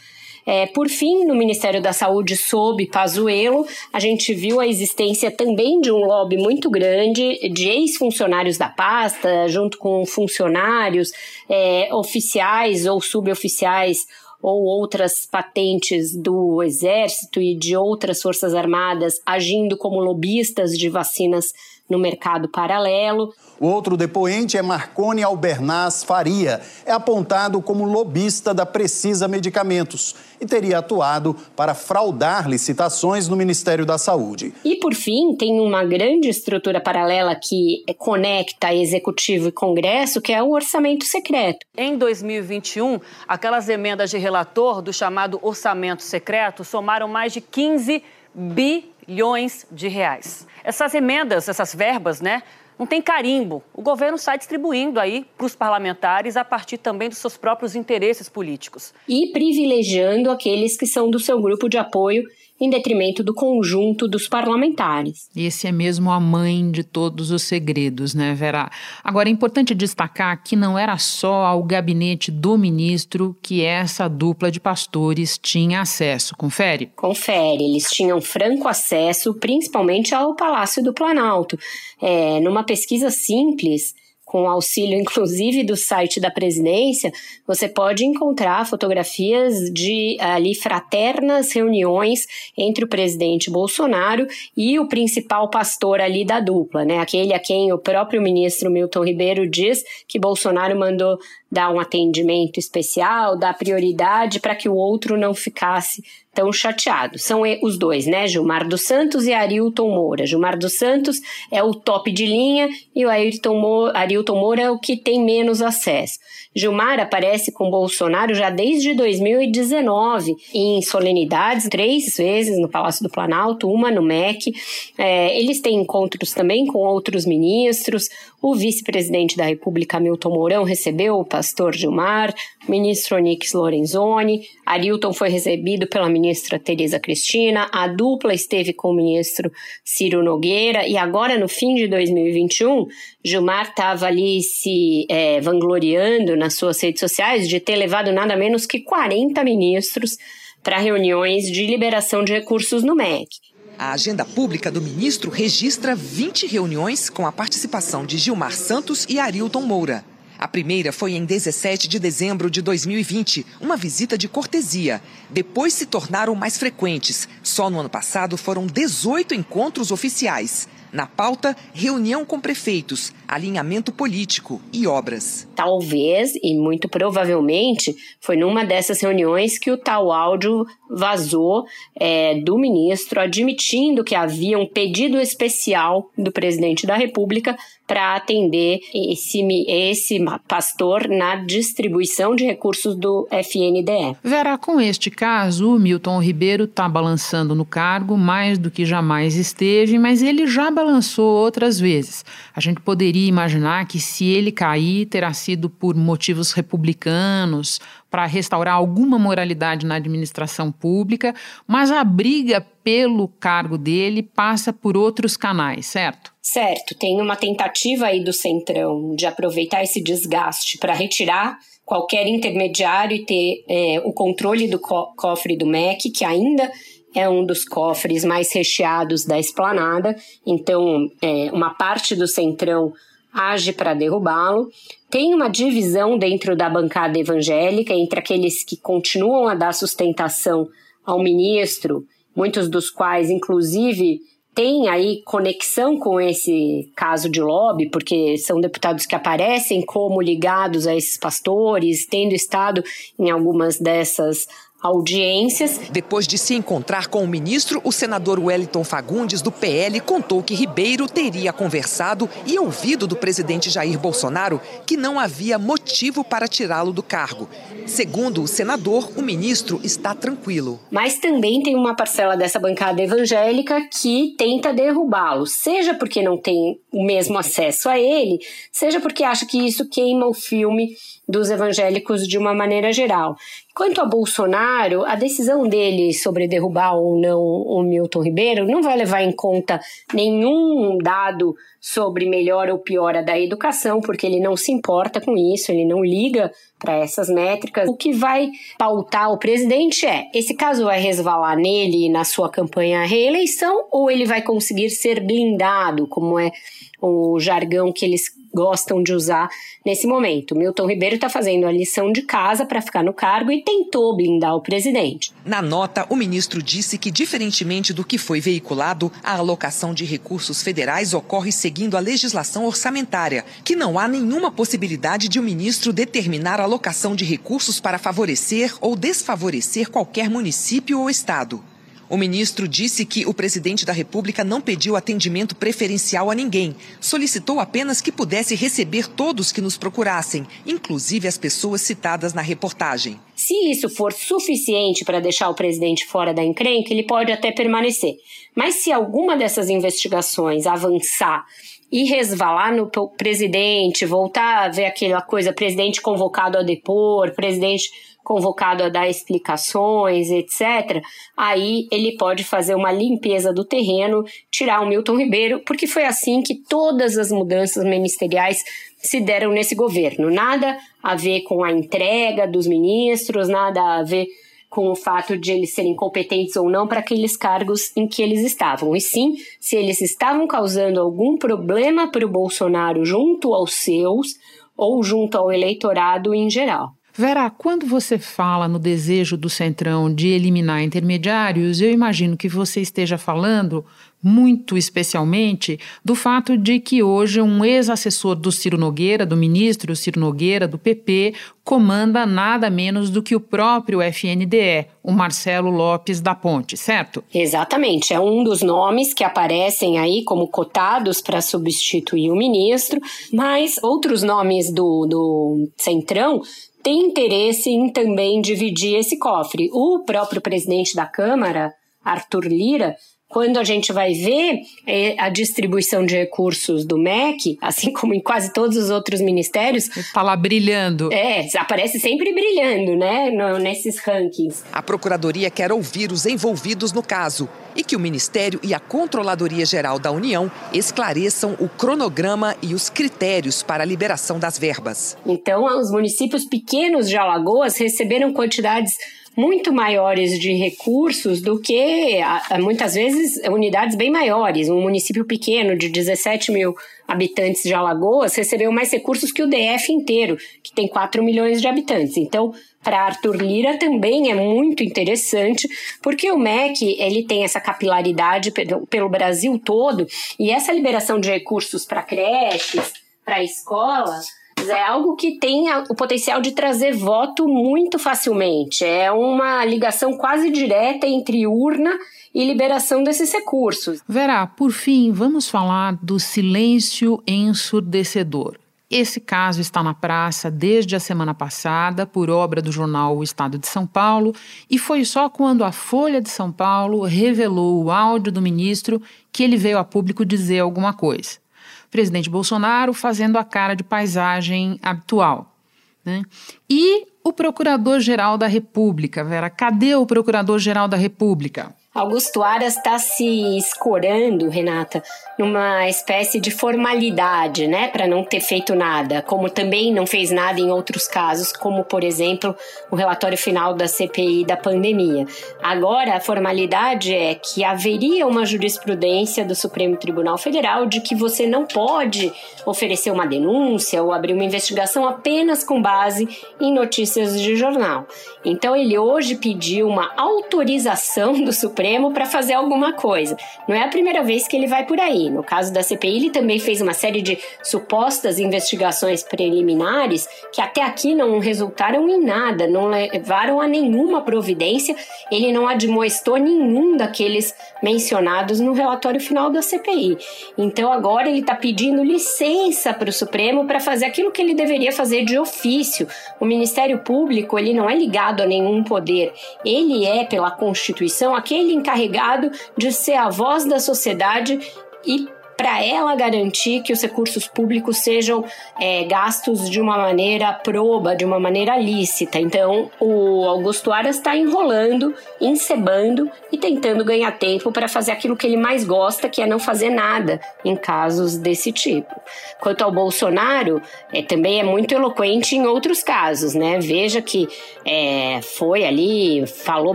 É, 0.46 0.64
por 0.66 0.88
fim, 0.88 1.24
no 1.24 1.34
Ministério 1.34 1.82
da 1.82 1.92
Saúde, 1.92 2.36
sob 2.36 2.86
Pazuello, 2.86 3.66
a 3.92 3.98
gente 3.98 4.32
viu 4.32 4.60
a 4.60 4.66
existência 4.66 5.28
também 5.28 5.80
de 5.80 5.90
um 5.90 6.04
lobby 6.04 6.36
muito 6.36 6.70
grande 6.70 7.50
de 7.52 7.68
ex-funcionários 7.68 8.56
da 8.56 8.68
pasta, 8.68 9.48
junto 9.48 9.76
com 9.76 10.06
funcionários, 10.06 11.10
é, 11.48 11.92
oficiais 11.92 12.86
ou 12.86 13.00
suboficiais 13.00 14.06
ou 14.40 14.62
outras 14.62 15.26
patentes 15.26 16.14
do 16.14 16.62
Exército 16.62 17.40
e 17.40 17.56
de 17.56 17.76
outras 17.76 18.22
Forças 18.22 18.54
Armadas 18.54 19.14
agindo 19.26 19.76
como 19.76 19.98
lobistas 19.98 20.78
de 20.78 20.88
vacinas 20.88 21.52
no 21.88 21.98
mercado 21.98 22.48
paralelo. 22.48 23.32
O 23.58 23.66
outro 23.66 23.96
depoente 23.96 24.56
é 24.56 24.62
Marcone 24.62 25.22
Albernaz 25.22 26.04
Faria. 26.04 26.60
É 26.84 26.92
apontado 26.92 27.60
como 27.62 27.84
lobista 27.84 28.52
da 28.52 28.66
Precisa 28.66 29.26
Medicamentos 29.26 30.14
e 30.40 30.46
teria 30.46 30.78
atuado 30.78 31.36
para 31.54 31.74
fraudar 31.74 32.48
licitações 32.48 33.28
no 33.28 33.36
Ministério 33.36 33.86
da 33.86 33.98
Saúde. 33.98 34.52
E, 34.64 34.76
por 34.76 34.94
fim, 34.94 35.34
tem 35.36 35.60
uma 35.60 35.84
grande 35.84 36.28
estrutura 36.28 36.80
paralela 36.80 37.34
que 37.34 37.84
conecta 37.98 38.74
Executivo 38.74 39.48
e 39.48 39.52
Congresso, 39.52 40.20
que 40.20 40.32
é 40.32 40.42
o 40.42 40.50
orçamento 40.50 41.04
secreto. 41.04 41.66
Em 41.76 41.96
2021, 41.96 43.00
aquelas 43.26 43.68
emendas 43.68 44.10
de 44.10 44.18
relator 44.18 44.82
do 44.82 44.92
chamado 44.92 45.38
orçamento 45.42 46.02
secreto 46.02 46.64
somaram 46.64 47.08
mais 47.08 47.32
de 47.32 47.40
15 47.40 48.02
bilhões 48.34 49.66
de 49.70 49.88
reais. 49.88 50.46
Essas 50.62 50.94
emendas, 50.94 51.48
essas 51.48 51.74
verbas, 51.74 52.20
né? 52.20 52.42
Não 52.78 52.86
tem 52.86 53.00
carimbo. 53.00 53.62
O 53.74 53.82
governo 53.82 54.18
sai 54.18 54.38
distribuindo 54.38 55.00
aí 55.00 55.24
para 55.36 55.46
os 55.46 55.54
parlamentares 55.54 56.36
a 56.36 56.44
partir 56.44 56.78
também 56.78 57.08
dos 57.08 57.18
seus 57.18 57.36
próprios 57.36 57.74
interesses 57.74 58.28
políticos. 58.28 58.92
E 59.08 59.32
privilegiando 59.32 60.30
aqueles 60.30 60.76
que 60.76 60.86
são 60.86 61.10
do 61.10 61.18
seu 61.18 61.40
grupo 61.40 61.68
de 61.68 61.78
apoio 61.78 62.24
em 62.60 62.70
detrimento 62.70 63.22
do 63.22 63.34
conjunto 63.34 64.08
dos 64.08 64.28
parlamentares. 64.28 65.28
Esse 65.36 65.66
é 65.66 65.72
mesmo 65.72 66.10
a 66.10 66.18
mãe 66.18 66.70
de 66.70 66.82
todos 66.82 67.30
os 67.30 67.42
segredos, 67.42 68.14
né, 68.14 68.34
Vera? 68.34 68.70
Agora, 69.04 69.28
é 69.28 69.32
importante 69.32 69.74
destacar 69.74 70.42
que 70.42 70.56
não 70.56 70.78
era 70.78 70.96
só 70.98 71.44
ao 71.44 71.62
gabinete 71.62 72.30
do 72.30 72.56
ministro 72.56 73.36
que 73.42 73.62
essa 73.62 74.08
dupla 74.08 74.50
de 74.50 74.58
pastores 74.58 75.38
tinha 75.38 75.80
acesso. 75.80 76.34
Confere? 76.36 76.90
Confere. 76.96 77.62
Eles 77.62 77.90
tinham 77.90 78.20
franco 78.20 78.68
acesso, 78.68 79.34
principalmente 79.34 80.14
ao 80.14 80.34
Palácio 80.34 80.82
do 80.82 80.94
Planalto. 80.94 81.58
É, 82.00 82.40
numa 82.40 82.64
pesquisa 82.64 83.10
simples 83.10 83.94
com 84.26 84.48
auxílio 84.48 84.98
inclusive 84.98 85.62
do 85.62 85.76
site 85.76 86.18
da 86.18 86.32
presidência, 86.32 87.12
você 87.46 87.68
pode 87.68 88.04
encontrar 88.04 88.66
fotografias 88.66 89.70
de 89.72 90.16
ali 90.20 90.52
fraternas 90.52 91.52
reuniões 91.52 92.26
entre 92.58 92.84
o 92.84 92.88
presidente 92.88 93.48
Bolsonaro 93.48 94.26
e 94.56 94.80
o 94.80 94.88
principal 94.88 95.48
pastor 95.48 96.00
ali 96.00 96.24
da 96.24 96.40
dupla, 96.40 96.84
né? 96.84 96.98
Aquele 96.98 97.32
a 97.32 97.38
quem 97.38 97.72
o 97.72 97.78
próprio 97.78 98.20
ministro 98.20 98.68
Milton 98.68 99.04
Ribeiro 99.04 99.48
diz 99.48 99.84
que 100.08 100.18
Bolsonaro 100.18 100.76
mandou 100.76 101.18
dar 101.50 101.70
um 101.72 101.78
atendimento 101.78 102.58
especial, 102.58 103.38
dar 103.38 103.56
prioridade 103.56 104.40
para 104.40 104.56
que 104.56 104.68
o 104.68 104.74
outro 104.74 105.16
não 105.16 105.34
ficasse 105.34 106.02
tão 106.36 106.52
chateado. 106.52 107.18
São 107.18 107.40
os 107.62 107.78
dois, 107.78 108.06
né? 108.06 108.28
Gilmar 108.28 108.68
dos 108.68 108.82
Santos 108.82 109.26
e 109.26 109.32
Arilton 109.32 109.88
Moura. 109.88 110.26
Gilmar 110.26 110.58
dos 110.58 110.74
Santos 110.74 111.18
é 111.50 111.62
o 111.62 111.72
top 111.72 112.12
de 112.12 112.26
linha 112.26 112.68
e 112.94 113.06
o 113.06 113.08
Ailton 113.08 113.58
Moura, 113.58 113.98
Arilton 113.98 114.38
Moura 114.38 114.62
é 114.62 114.70
o 114.70 114.78
que 114.78 114.98
tem 114.98 115.24
menos 115.24 115.62
acesso. 115.62 116.18
Gilmar 116.56 116.98
aparece 116.98 117.52
com 117.52 117.68
Bolsonaro 117.68 118.34
já 118.34 118.48
desde 118.48 118.94
2019 118.94 120.34
em 120.54 120.80
solenidades, 120.80 121.68
três 121.68 122.16
vezes 122.16 122.58
no 122.58 122.66
Palácio 122.66 123.02
do 123.02 123.10
Planalto, 123.10 123.70
uma 123.70 123.90
no 123.90 124.00
MEC. 124.00 124.54
É, 124.96 125.38
eles 125.38 125.60
têm 125.60 125.82
encontros 125.82 126.32
também 126.32 126.66
com 126.66 126.78
outros 126.78 127.26
ministros. 127.26 128.08
O 128.40 128.54
vice-presidente 128.54 129.36
da 129.36 129.44
República, 129.44 130.00
Milton 130.00 130.30
Mourão, 130.30 130.62
recebeu 130.62 131.18
o 131.18 131.24
pastor 131.24 131.74
Gilmar, 131.74 132.34
o 132.66 132.70
ministro 132.70 133.16
Onix 133.16 133.52
Lorenzoni. 133.52 134.42
Arilton 134.64 135.12
foi 135.12 135.28
recebido 135.28 135.86
pela 135.86 136.08
ministra 136.08 136.58
Tereza 136.58 136.98
Cristina. 136.98 137.68
A 137.72 137.88
dupla 137.88 138.32
esteve 138.32 138.72
com 138.72 138.90
o 138.90 138.94
ministro 138.94 139.50
Ciro 139.84 140.22
Nogueira. 140.22 140.86
E 140.86 140.96
agora, 140.96 141.38
no 141.38 141.48
fim 141.48 141.74
de 141.74 141.88
2021, 141.88 142.86
Gilmar 143.24 143.68
estava 143.70 144.06
ali 144.06 144.40
se 144.42 145.04
é, 145.10 145.40
vangloriando 145.40 146.36
nas 146.46 146.54
suas 146.54 146.80
redes 146.80 147.00
sociais 147.00 147.48
de 147.48 147.58
ter 147.58 147.74
levado 147.74 148.12
nada 148.12 148.36
menos 148.36 148.66
que 148.66 148.80
40 148.80 149.42
ministros 149.42 150.16
para 150.62 150.78
reuniões 150.78 151.50
de 151.50 151.66
liberação 151.66 152.22
de 152.24 152.32
recursos 152.32 152.84
no 152.84 152.94
MEC. 152.94 153.28
A 153.76 153.92
agenda 153.92 154.24
pública 154.24 154.70
do 154.70 154.80
ministro 154.80 155.28
registra 155.28 155.96
20 155.96 156.46
reuniões 156.46 157.10
com 157.10 157.26
a 157.26 157.32
participação 157.32 158.06
de 158.06 158.16
Gilmar 158.16 158.52
Santos 158.52 159.04
e 159.08 159.18
Arilton 159.18 159.62
Moura. 159.62 160.04
A 160.38 160.46
primeira 160.46 160.92
foi 160.92 161.14
em 161.14 161.24
17 161.24 161.88
de 161.88 161.98
dezembro 161.98 162.48
de 162.48 162.62
2020, 162.62 163.44
uma 163.60 163.76
visita 163.76 164.16
de 164.16 164.28
cortesia. 164.28 165.02
Depois 165.28 165.72
se 165.72 165.86
tornaram 165.86 166.34
mais 166.34 166.56
frequentes. 166.58 167.28
Só 167.42 167.68
no 167.68 167.80
ano 167.80 167.90
passado 167.90 168.36
foram 168.36 168.66
18 168.66 169.34
encontros 169.34 169.90
oficiais. 169.90 170.68
Na 170.96 171.06
pauta, 171.06 171.54
reunião 171.74 172.24
com 172.24 172.40
prefeitos, 172.40 173.12
alinhamento 173.28 173.92
político 173.92 174.62
e 174.72 174.86
obras. 174.86 175.46
Talvez, 175.54 176.32
e 176.42 176.54
muito 176.54 176.88
provavelmente, 176.88 177.94
foi 178.18 178.34
numa 178.34 178.64
dessas 178.64 179.02
reuniões 179.02 179.58
que 179.58 179.70
o 179.70 179.76
tal 179.76 180.10
áudio 180.10 180.64
vazou 180.90 181.66
é, 181.94 182.40
do 182.40 182.56
ministro 182.56 183.20
admitindo 183.20 184.02
que 184.02 184.14
havia 184.14 184.58
um 184.58 184.64
pedido 184.64 185.20
especial 185.20 186.10
do 186.16 186.32
presidente 186.32 186.86
da 186.86 186.96
República 186.96 187.58
para 187.86 188.16
atender 188.16 188.80
esse, 188.92 189.46
esse 189.68 190.18
pastor 190.48 191.08
na 191.08 191.36
distribuição 191.36 192.34
de 192.34 192.44
recursos 192.44 192.96
do 192.96 193.28
FNDE. 193.30 194.16
Vera, 194.22 194.58
com 194.58 194.80
este 194.80 195.10
caso, 195.10 195.74
o 195.74 195.78
Milton 195.78 196.20
Ribeiro 196.20 196.64
está 196.64 196.88
balançando 196.88 197.54
no 197.54 197.64
cargo 197.64 198.16
mais 198.16 198.58
do 198.58 198.70
que 198.70 198.84
jamais 198.84 199.36
esteve, 199.36 199.98
mas 199.98 200.22
ele 200.22 200.46
já 200.46 200.70
balançou 200.70 201.30
outras 201.36 201.78
vezes. 201.78 202.24
A 202.54 202.60
gente 202.60 202.80
poderia 202.80 203.28
imaginar 203.28 203.86
que 203.86 204.00
se 204.00 204.24
ele 204.24 204.50
cair, 204.50 205.06
terá 205.06 205.32
sido 205.32 205.70
por 205.70 205.94
motivos 205.94 206.52
republicanos, 206.52 207.80
para 208.16 208.24
restaurar 208.24 208.76
alguma 208.76 209.18
moralidade 209.18 209.84
na 209.84 209.96
administração 209.96 210.72
pública, 210.72 211.34
mas 211.66 211.90
a 211.90 212.02
briga 212.02 212.66
pelo 212.82 213.28
cargo 213.28 213.76
dele 213.76 214.22
passa 214.22 214.72
por 214.72 214.96
outros 214.96 215.36
canais, 215.36 215.84
certo? 215.84 216.32
Certo, 216.40 216.94
tem 216.94 217.20
uma 217.20 217.36
tentativa 217.36 218.06
aí 218.06 218.24
do 218.24 218.32
Centrão 218.32 219.14
de 219.14 219.26
aproveitar 219.26 219.82
esse 219.82 220.02
desgaste 220.02 220.78
para 220.78 220.94
retirar 220.94 221.58
qualquer 221.84 222.26
intermediário 222.26 223.18
e 223.18 223.26
ter 223.26 223.62
é, 223.68 224.00
o 224.02 224.14
controle 224.14 224.66
do 224.66 224.78
co 224.78 225.12
cofre 225.14 225.54
do 225.54 225.66
MEC, 225.66 226.10
que 226.10 226.24
ainda 226.24 226.72
é 227.14 227.28
um 227.28 227.44
dos 227.44 227.66
cofres 227.66 228.24
mais 228.24 228.50
recheados 228.50 229.26
da 229.26 229.38
esplanada. 229.38 230.16
Então, 230.46 231.06
é, 231.20 231.50
uma 231.52 231.74
parte 231.74 232.16
do 232.16 232.26
Centrão 232.26 232.94
age 233.36 233.72
para 233.72 233.92
derrubá-lo. 233.92 234.70
Tem 235.10 235.34
uma 235.34 235.48
divisão 235.48 236.16
dentro 236.16 236.56
da 236.56 236.70
bancada 236.70 237.18
evangélica 237.18 237.92
entre 237.92 238.18
aqueles 238.18 238.64
que 238.64 238.76
continuam 238.76 239.46
a 239.46 239.54
dar 239.54 239.74
sustentação 239.74 240.66
ao 241.04 241.22
ministro, 241.22 242.04
muitos 242.34 242.68
dos 242.68 242.90
quais, 242.90 243.30
inclusive, 243.30 244.20
têm 244.54 244.88
aí 244.88 245.22
conexão 245.22 245.98
com 245.98 246.18
esse 246.18 246.90
caso 246.96 247.28
de 247.28 247.42
lobby, 247.42 247.90
porque 247.90 248.38
são 248.38 248.58
deputados 248.58 249.04
que 249.04 249.14
aparecem 249.14 249.84
como 249.84 250.20
ligados 250.20 250.86
a 250.86 250.96
esses 250.96 251.18
pastores, 251.18 252.06
tendo 252.06 252.34
estado 252.34 252.82
em 253.18 253.30
algumas 253.30 253.78
dessas 253.78 254.46
audiências. 254.82 255.80
Depois 255.90 256.26
de 256.26 256.38
se 256.38 256.54
encontrar 256.54 257.08
com 257.08 257.24
o 257.24 257.28
ministro, 257.28 257.80
o 257.84 257.92
senador 257.92 258.38
Wellington 258.38 258.84
Fagundes, 258.84 259.42
do 259.42 259.50
PL, 259.50 260.00
contou 260.00 260.42
que 260.42 260.54
Ribeiro 260.54 261.08
teria 261.08 261.52
conversado 261.52 262.28
e 262.46 262.58
ouvido 262.58 263.06
do 263.06 263.16
presidente 263.16 263.70
Jair 263.70 263.98
Bolsonaro 263.98 264.60
que 264.86 264.96
não 264.96 265.18
havia 265.18 265.58
motivo 265.58 266.22
para 266.22 266.48
tirá-lo 266.48 266.92
do 266.92 267.02
cargo. 267.02 267.48
Segundo 267.86 268.42
o 268.42 268.48
senador, 268.48 269.12
o 269.16 269.22
ministro 269.22 269.80
está 269.82 270.14
tranquilo. 270.14 270.80
Mas 270.90 271.18
também 271.18 271.62
tem 271.62 271.76
uma 271.76 271.94
parcela 271.94 272.36
dessa 272.36 272.58
bancada 272.58 273.00
evangélica 273.00 273.80
que 274.00 274.34
tenta 274.36 274.72
derrubá-lo, 274.72 275.46
seja 275.46 275.94
porque 275.94 276.22
não 276.22 276.36
tem 276.36 276.78
o 276.92 277.04
mesmo 277.04 277.38
acesso 277.38 277.88
a 277.88 277.98
ele, 277.98 278.38
seja 278.72 279.00
porque 279.00 279.22
acha 279.22 279.46
que 279.46 279.58
isso 279.58 279.88
queima 279.88 280.26
o 280.26 280.34
filme 280.34 280.96
dos 281.28 281.50
evangélicos 281.50 282.26
de 282.26 282.38
uma 282.38 282.54
maneira 282.54 282.92
geral. 282.92 283.36
Quanto 283.76 284.00
a 284.00 284.06
Bolsonaro, 284.06 285.04
a 285.04 285.16
decisão 285.16 285.68
dele 285.68 286.14
sobre 286.14 286.48
derrubar 286.48 286.96
ou 286.96 287.20
não 287.20 287.38
o 287.38 287.82
Milton 287.82 288.22
Ribeiro 288.22 288.66
não 288.66 288.82
vai 288.82 288.96
levar 288.96 289.22
em 289.22 289.32
conta 289.32 289.78
nenhum 290.14 290.96
dado 290.96 291.54
sobre 291.78 292.24
melhor 292.24 292.70
ou 292.70 292.78
piora 292.78 293.22
da 293.22 293.38
educação, 293.38 294.00
porque 294.00 294.26
ele 294.26 294.40
não 294.40 294.56
se 294.56 294.72
importa 294.72 295.20
com 295.20 295.36
isso, 295.36 295.70
ele 295.70 295.84
não 295.84 296.02
liga 296.02 296.50
para 296.78 296.94
essas 296.94 297.28
métricas. 297.28 297.86
O 297.86 297.94
que 297.94 298.14
vai 298.14 298.48
pautar 298.78 299.30
o 299.30 299.38
presidente 299.38 300.06
é: 300.06 300.24
esse 300.32 300.54
caso 300.54 300.86
vai 300.86 300.98
resvalar 300.98 301.54
nele 301.54 302.08
na 302.08 302.24
sua 302.24 302.48
campanha 302.48 303.02
à 303.02 303.04
reeleição 303.04 303.88
ou 303.92 304.10
ele 304.10 304.24
vai 304.24 304.40
conseguir 304.40 304.88
ser 304.88 305.20
blindado, 305.20 306.08
como 306.08 306.38
é 306.38 306.50
o 306.98 307.38
jargão 307.38 307.92
que 307.92 308.06
eles 308.06 308.22
gostam 308.56 309.02
de 309.02 309.12
usar 309.12 309.50
nesse 309.84 310.06
momento. 310.06 310.56
Milton 310.56 310.88
Ribeiro 310.88 311.16
está 311.16 311.28
fazendo 311.28 311.66
a 311.66 311.72
lição 311.72 312.10
de 312.10 312.22
casa 312.22 312.64
para 312.64 312.80
ficar 312.80 313.04
no 313.04 313.12
cargo 313.12 313.52
e 313.52 313.62
tentou 313.62 314.16
blindar 314.16 314.56
o 314.56 314.62
presidente. 314.62 315.30
Na 315.44 315.60
nota, 315.60 316.06
o 316.08 316.16
ministro 316.16 316.62
disse 316.62 316.96
que, 316.96 317.10
diferentemente 317.10 317.92
do 317.92 318.04
que 318.04 318.16
foi 318.16 318.40
veiculado, 318.40 319.12
a 319.22 319.36
alocação 319.36 319.92
de 319.92 320.06
recursos 320.06 320.62
federais 320.62 321.12
ocorre 321.12 321.52
seguindo 321.52 321.96
a 321.96 322.00
legislação 322.00 322.64
orçamentária, 322.64 323.44
que 323.62 323.76
não 323.76 323.98
há 323.98 324.08
nenhuma 324.08 324.50
possibilidade 324.50 325.28
de 325.28 325.38
o 325.38 325.42
ministro 325.42 325.92
determinar 325.92 326.58
a 326.58 326.64
alocação 326.64 327.14
de 327.14 327.24
recursos 327.24 327.78
para 327.78 327.98
favorecer 327.98 328.74
ou 328.80 328.96
desfavorecer 328.96 329.90
qualquer 329.90 330.30
município 330.30 330.98
ou 330.98 331.10
estado. 331.10 331.62
O 332.08 332.16
ministro 332.16 332.68
disse 332.68 333.04
que 333.04 333.26
o 333.26 333.34
presidente 333.34 333.84
da 333.84 333.92
República 333.92 334.44
não 334.44 334.60
pediu 334.60 334.94
atendimento 334.94 335.56
preferencial 335.56 336.30
a 336.30 336.34
ninguém, 336.36 336.76
solicitou 337.00 337.58
apenas 337.58 338.00
que 338.00 338.12
pudesse 338.12 338.54
receber 338.54 339.08
todos 339.08 339.50
que 339.50 339.60
nos 339.60 339.76
procurassem, 339.76 340.46
inclusive 340.64 341.26
as 341.26 341.36
pessoas 341.36 341.80
citadas 341.80 342.32
na 342.32 342.42
reportagem. 342.42 343.18
Se 343.34 343.54
isso 343.70 343.88
for 343.88 344.12
suficiente 344.12 345.04
para 345.04 345.20
deixar 345.20 345.48
o 345.48 345.54
presidente 345.54 346.06
fora 346.06 346.32
da 346.32 346.44
encrenca, 346.44 346.92
ele 346.92 347.02
pode 347.02 347.32
até 347.32 347.50
permanecer. 347.50 348.14
Mas 348.54 348.76
se 348.76 348.92
alguma 348.92 349.36
dessas 349.36 349.68
investigações 349.68 350.64
avançar 350.64 351.44
e 351.90 352.04
resvalar 352.04 352.74
no 352.74 352.88
presidente, 353.16 354.06
voltar 354.06 354.64
a 354.64 354.68
ver 354.68 354.86
aquela 354.86 355.22
coisa, 355.22 355.52
presidente 355.52 356.00
convocado 356.00 356.58
a 356.58 356.62
depor, 356.62 357.32
presidente 357.34 357.90
convocado 358.26 358.82
a 358.82 358.88
dar 358.88 359.08
explicações, 359.08 360.32
etc., 360.32 361.00
aí 361.36 361.86
ele 361.92 362.16
pode 362.16 362.42
fazer 362.42 362.74
uma 362.74 362.90
limpeza 362.90 363.52
do 363.52 363.64
terreno, 363.64 364.24
tirar 364.50 364.80
o 364.80 364.88
Milton 364.88 365.16
Ribeiro, 365.16 365.60
porque 365.64 365.86
foi 365.86 366.04
assim 366.04 366.42
que 366.42 366.56
todas 366.56 367.16
as 367.16 367.30
mudanças 367.30 367.84
ministeriais 367.84 368.64
se 368.98 369.20
deram 369.20 369.52
nesse 369.52 369.76
governo. 369.76 370.28
Nada 370.28 370.76
a 371.00 371.14
ver 371.14 371.42
com 371.42 371.62
a 371.62 371.70
entrega 371.70 372.48
dos 372.48 372.66
ministros, 372.66 373.46
nada 373.48 373.80
a 373.80 374.02
ver 374.02 374.26
com 374.68 374.90
o 374.90 374.96
fato 374.96 375.38
de 375.38 375.52
eles 375.52 375.72
serem 375.72 375.94
competentes 375.94 376.56
ou 376.56 376.68
não 376.68 376.88
para 376.88 376.98
aqueles 376.98 377.36
cargos 377.36 377.96
em 377.96 378.08
que 378.08 378.20
eles 378.22 378.40
estavam. 378.44 378.96
E 378.96 379.00
sim, 379.00 379.36
se 379.60 379.76
eles 379.76 380.00
estavam 380.00 380.48
causando 380.48 381.00
algum 381.00 381.36
problema 381.36 382.10
para 382.10 382.26
o 382.26 382.28
Bolsonaro 382.28 383.04
junto 383.04 383.54
aos 383.54 383.74
seus 383.74 384.34
ou 384.76 385.00
junto 385.04 385.38
ao 385.38 385.52
eleitorado 385.52 386.34
em 386.34 386.50
geral. 386.50 386.90
Vera, 387.18 387.48
quando 387.48 387.86
você 387.86 388.18
fala 388.18 388.68
no 388.68 388.78
desejo 388.78 389.38
do 389.38 389.48
Centrão 389.48 390.14
de 390.14 390.28
eliminar 390.28 390.82
intermediários, 390.82 391.80
eu 391.80 391.90
imagino 391.90 392.36
que 392.36 392.46
você 392.46 392.82
esteja 392.82 393.16
falando 393.16 393.86
muito 394.22 394.76
especialmente 394.76 395.78
do 396.04 396.14
fato 396.14 396.58
de 396.58 396.78
que 396.78 397.02
hoje 397.02 397.40
um 397.40 397.64
ex-assessor 397.64 398.34
do 398.34 398.52
Ciro 398.52 398.76
Nogueira, 398.76 399.24
do 399.24 399.36
ministro 399.36 399.96
Ciro 399.96 400.20
Nogueira, 400.20 400.68
do 400.68 400.78
PP, 400.78 401.32
comanda 401.64 402.26
nada 402.26 402.68
menos 402.68 403.08
do 403.08 403.22
que 403.22 403.34
o 403.34 403.40
próprio 403.40 404.02
FNDE, 404.02 404.86
o 405.02 405.10
Marcelo 405.10 405.70
Lopes 405.70 406.20
da 406.20 406.34
Ponte, 406.34 406.76
certo? 406.76 407.24
Exatamente, 407.32 408.12
é 408.12 408.20
um 408.20 408.44
dos 408.44 408.60
nomes 408.60 409.14
que 409.14 409.24
aparecem 409.24 409.98
aí 409.98 410.22
como 410.24 410.48
cotados 410.48 411.22
para 411.22 411.40
substituir 411.40 412.30
o 412.30 412.36
ministro, 412.36 413.00
mas 413.32 413.76
outros 413.82 414.22
nomes 414.22 414.70
do, 414.70 415.06
do 415.08 415.70
Centrão 415.78 416.42
tem 416.86 417.00
interesse 417.00 417.68
em 417.68 417.88
também 417.88 418.40
dividir 418.40 418.94
esse 418.96 419.18
cofre. 419.18 419.68
O 419.72 420.04
próprio 420.04 420.40
presidente 420.40 420.94
da 420.94 421.04
Câmara, 421.04 421.74
Arthur 422.00 422.44
Lira, 422.46 422.94
quando 423.36 423.58
a 423.58 423.64
gente 423.64 423.92
vai 423.92 424.14
ver 424.14 424.62
é, 424.86 425.14
a 425.18 425.28
distribuição 425.28 426.06
de 426.06 426.16
recursos 426.16 426.86
do 426.86 426.96
MEC, 426.96 427.58
assim 427.60 427.92
como 427.92 428.14
em 428.14 428.20
quase 428.20 428.50
todos 428.50 428.78
os 428.78 428.88
outros 428.88 429.20
ministérios. 429.20 429.94
Está 429.94 430.22
lá 430.22 430.34
brilhando. 430.34 431.12
É, 431.12 431.46
aparece 431.58 432.00
sempre 432.00 432.32
brilhando, 432.32 432.96
né, 432.96 433.30
no, 433.30 433.58
nesses 433.58 433.98
rankings. 433.98 434.64
A 434.72 434.80
Procuradoria 434.80 435.50
quer 435.50 435.70
ouvir 435.70 436.12
os 436.12 436.24
envolvidos 436.24 436.94
no 436.94 437.02
caso 437.02 437.46
e 437.76 437.84
que 437.84 437.94
o 437.94 438.00
Ministério 438.00 438.58
e 438.62 438.72
a 438.72 438.80
Controladoria 438.80 439.66
Geral 439.66 439.98
da 439.98 440.10
União 440.10 440.50
esclareçam 440.72 441.58
o 441.60 441.68
cronograma 441.68 442.56
e 442.62 442.72
os 442.72 442.88
critérios 442.88 443.62
para 443.62 443.82
a 443.82 443.86
liberação 443.86 444.38
das 444.38 444.58
verbas. 444.58 445.14
Então, 445.26 445.66
os 445.78 445.90
municípios 445.90 446.46
pequenos 446.46 447.06
de 447.06 447.18
Alagoas 447.18 447.76
receberam 447.76 448.32
quantidades 448.32 448.94
muito 449.36 449.72
maiores 449.72 450.38
de 450.40 450.54
recursos 450.54 451.42
do 451.42 451.60
que, 451.60 452.18
muitas 452.58 452.94
vezes, 452.94 453.36
unidades 453.46 453.94
bem 453.94 454.10
maiores. 454.10 454.70
Um 454.70 454.80
município 454.80 455.26
pequeno 455.26 455.76
de 455.76 455.90
17 455.90 456.50
mil 456.50 456.74
habitantes 457.06 457.62
de 457.62 457.74
Alagoas 457.74 458.34
recebeu 458.34 458.72
mais 458.72 458.90
recursos 458.90 459.30
que 459.30 459.42
o 459.42 459.46
DF 459.46 459.92
inteiro, 459.92 460.38
que 460.62 460.72
tem 460.72 460.88
4 460.88 461.22
milhões 461.22 461.60
de 461.60 461.68
habitantes. 461.68 462.16
Então, 462.16 462.54
para 462.82 463.04
Arthur 463.04 463.36
Lira 463.36 463.78
também 463.78 464.30
é 464.30 464.34
muito 464.34 464.82
interessante, 464.82 465.68
porque 466.00 466.30
o 466.30 466.38
MEC 466.38 466.96
ele 466.98 467.24
tem 467.24 467.44
essa 467.44 467.60
capilaridade 467.60 468.52
pelo 468.88 469.08
Brasil 469.08 469.60
todo 469.62 470.06
e 470.38 470.50
essa 470.50 470.72
liberação 470.72 471.20
de 471.20 471.28
recursos 471.28 471.84
para 471.84 472.02
creches, 472.02 472.92
para 473.24 473.42
escola, 473.42 474.20
é 474.68 474.82
algo 474.82 475.16
que 475.16 475.38
tem 475.38 475.66
o 475.88 475.94
potencial 475.94 476.40
de 476.40 476.52
trazer 476.52 476.92
voto 476.94 477.46
muito 477.46 477.98
facilmente. 477.98 478.84
É 478.84 479.10
uma 479.12 479.64
ligação 479.64 480.16
quase 480.16 480.50
direta 480.50 481.06
entre 481.06 481.46
urna 481.46 481.90
e 482.34 482.44
liberação 482.44 483.02
desses 483.02 483.32
recursos. 483.32 484.00
Vera, 484.08 484.46
por 484.46 484.70
fim, 484.70 485.12
vamos 485.12 485.48
falar 485.48 485.96
do 486.02 486.18
silêncio 486.18 487.22
ensurdecedor. 487.26 488.56
Esse 488.88 489.18
caso 489.18 489.60
está 489.60 489.82
na 489.82 489.92
praça 489.92 490.48
desde 490.48 490.94
a 490.94 491.00
semana 491.00 491.34
passada, 491.34 492.06
por 492.06 492.30
obra 492.30 492.62
do 492.62 492.70
jornal 492.70 493.16
O 493.16 493.24
Estado 493.24 493.58
de 493.58 493.66
São 493.66 493.84
Paulo, 493.84 494.32
e 494.70 494.78
foi 494.78 495.04
só 495.04 495.28
quando 495.28 495.64
a 495.64 495.72
Folha 495.72 496.20
de 496.20 496.30
São 496.30 496.52
Paulo 496.52 497.02
revelou 497.02 497.82
o 497.82 497.90
áudio 497.90 498.30
do 498.30 498.40
ministro 498.40 499.02
que 499.32 499.42
ele 499.42 499.56
veio 499.56 499.78
a 499.78 499.84
público 499.84 500.24
dizer 500.24 500.60
alguma 500.60 500.92
coisa 500.92 501.45
presidente 501.90 502.30
Bolsonaro 502.30 502.92
fazendo 502.92 503.38
a 503.38 503.44
cara 503.44 503.74
de 503.74 503.82
paisagem 503.82 504.78
habitual. 504.82 505.56
Né? 506.04 506.22
E 506.68 507.06
o 507.24 507.32
Procurador-Geral 507.32 508.38
da 508.38 508.46
República, 508.46 509.24
Vera, 509.24 509.50
cadê 509.50 509.96
o 509.96 510.06
Procurador-Geral 510.06 510.86
da 510.86 510.96
República? 510.96 511.74
Augusto 511.96 512.42
Aras 512.42 512.76
está 512.76 512.98
se 512.98 513.56
escorando, 513.56 514.50
Renata, 514.50 515.02
numa 515.38 515.88
espécie 515.88 516.38
de 516.38 516.50
formalidade, 516.50 517.66
né, 517.66 517.88
para 517.88 518.06
não 518.06 518.22
ter 518.22 518.40
feito 518.40 518.74
nada, 518.74 519.22
como 519.22 519.48
também 519.48 519.94
não 519.94 520.06
fez 520.06 520.30
nada 520.30 520.60
em 520.60 520.70
outros 520.70 521.08
casos, 521.08 521.52
como 521.52 521.84
por 521.84 522.04
exemplo 522.04 522.54
o 522.90 522.96
relatório 522.96 523.38
final 523.38 523.72
da 523.72 523.88
CPI 523.88 524.44
da 524.44 524.58
pandemia. 524.58 525.24
Agora 525.62 526.16
a 526.16 526.20
formalidade 526.20 527.14
é 527.14 527.34
que 527.34 527.64
haveria 527.64 528.26
uma 528.26 528.44
jurisprudência 528.44 529.42
do 529.42 529.54
Supremo 529.54 529.96
Tribunal 529.96 530.36
Federal 530.36 530.84
de 530.84 531.00
que 531.00 531.14
você 531.14 531.46
não 531.46 531.64
pode 531.64 532.30
oferecer 532.66 533.10
uma 533.10 533.26
denúncia 533.26 534.02
ou 534.02 534.12
abrir 534.12 534.34
uma 534.34 534.44
investigação 534.44 535.08
apenas 535.08 535.64
com 535.64 535.80
base 535.80 536.28
em 536.60 536.74
notícias 536.74 537.40
de 537.40 537.56
jornal. 537.56 538.06
Então 538.44 538.76
ele 538.76 538.98
hoje 538.98 539.36
pediu 539.36 539.88
uma 539.88 540.12
autorização 540.14 541.42
do 541.42 541.54
Supremo 541.54 541.85
Supremo 541.86 542.10
para 542.10 542.26
fazer 542.26 542.54
alguma 542.54 542.92
coisa. 542.94 543.36
Não 543.68 543.76
é 543.76 543.84
a 543.84 543.88
primeira 543.88 544.22
vez 544.22 544.48
que 544.48 544.56
ele 544.56 544.66
vai 544.66 544.84
por 544.84 544.98
aí. 544.98 545.30
No 545.30 545.44
caso 545.44 545.72
da 545.72 545.84
CPI, 545.84 546.16
ele 546.16 546.30
também 546.30 546.58
fez 546.58 546.80
uma 546.80 546.92
série 546.92 547.22
de 547.22 547.38
supostas 547.62 548.40
investigações 548.40 549.22
preliminares 549.22 550.28
que 550.52 550.60
até 550.60 550.82
aqui 550.82 551.14
não 551.14 551.38
resultaram 551.38 552.08
em 552.08 552.24
nada, 552.24 552.66
não 552.66 552.88
levaram 552.88 553.60
a 553.60 553.68
nenhuma 553.68 554.20
providência. 554.22 554.96
Ele 555.30 555.52
não 555.52 555.68
admoestou 555.68 556.38
nenhum 556.38 556.96
daqueles 556.96 557.54
mencionados 557.80 558.58
no 558.58 558.72
relatório 558.72 559.20
final 559.20 559.48
da 559.48 559.62
CPI. 559.62 560.18
Então 560.58 560.92
agora 560.92 561.28
ele 561.28 561.40
está 561.40 561.54
pedindo 561.54 562.02
licença 562.02 562.92
para 562.92 563.10
o 563.10 563.12
Supremo 563.12 563.64
para 563.64 563.78
fazer 563.78 564.06
aquilo 564.06 564.32
que 564.32 564.42
ele 564.42 564.54
deveria 564.54 564.90
fazer 564.90 565.24
de 565.24 565.38
ofício. 565.38 566.08
O 566.40 566.44
Ministério 566.44 566.98
Público 566.98 567.56
ele 567.56 567.72
não 567.72 567.88
é 567.88 567.94
ligado 567.94 568.40
a 568.42 568.46
nenhum 568.46 568.82
poder. 568.82 569.32
Ele 569.64 570.04
é 570.04 570.24
pela 570.24 570.50
Constituição 570.50 571.34
aquele 571.34 571.75
encarregado 571.76 572.50
de 572.76 572.92
ser 572.92 573.14
a 573.14 573.28
voz 573.28 573.64
da 573.64 573.78
sociedade 573.78 574.58
e 575.04 575.28
para 575.56 575.82
ela 575.82 576.14
garantir 576.14 576.82
que 576.82 576.92
os 576.92 577.00
recursos 577.00 577.46
públicos 577.46 577.98
sejam 577.98 578.44
é, 578.78 579.04
gastos 579.04 579.68
de 579.70 579.80
uma 579.80 579.96
maneira 579.96 580.52
proba, 580.52 581.16
de 581.16 581.24
uma 581.24 581.40
maneira 581.40 581.76
lícita. 581.78 582.38
Então, 582.38 582.90
o 583.00 583.44
Augusto 583.44 583.90
Aras 583.90 584.16
está 584.16 584.36
enrolando, 584.36 585.14
encebando 585.40 586.30
e 586.52 586.58
tentando 586.58 587.04
ganhar 587.04 587.32
tempo 587.38 587.72
para 587.72 587.88
fazer 587.88 588.12
aquilo 588.12 588.36
que 588.36 588.46
ele 588.46 588.56
mais 588.56 588.84
gosta, 588.84 589.28
que 589.28 589.40
é 589.40 589.46
não 589.46 589.58
fazer 589.58 589.90
nada 589.90 590.40
em 590.64 590.76
casos 590.76 591.36
desse 591.36 591.72
tipo. 591.72 592.14
Quanto 592.60 592.82
ao 592.82 592.92
Bolsonaro, 592.92 593.80
é, 594.12 594.22
também 594.22 594.60
é 594.60 594.64
muito 594.64 594.94
eloquente 594.94 595.56
em 595.56 595.66
outros 595.66 596.02
casos, 596.02 596.54
né? 596.54 596.78
Veja 596.78 597.22
que 597.22 597.48
é, 597.84 598.40
foi 598.42 598.84
ali, 598.84 599.46
falou 599.46 599.94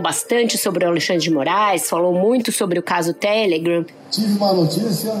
bastante 0.00 0.58
sobre 0.58 0.84
o 0.84 0.88
Alexandre 0.88 1.22
de 1.22 1.30
Moraes, 1.30 1.88
falou 1.88 2.12
muito 2.12 2.50
sobre 2.50 2.78
o 2.78 2.82
caso 2.82 3.14
Telegram. 3.14 3.84
Tive 4.10 4.36
uma 4.36 4.52
notícia 4.52 5.12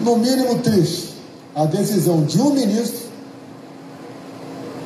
no 0.00 0.16
mínimo 0.16 0.58
triste. 0.60 1.14
a 1.54 1.64
decisão 1.64 2.22
de 2.24 2.38
um 2.38 2.50
ministro 2.50 3.06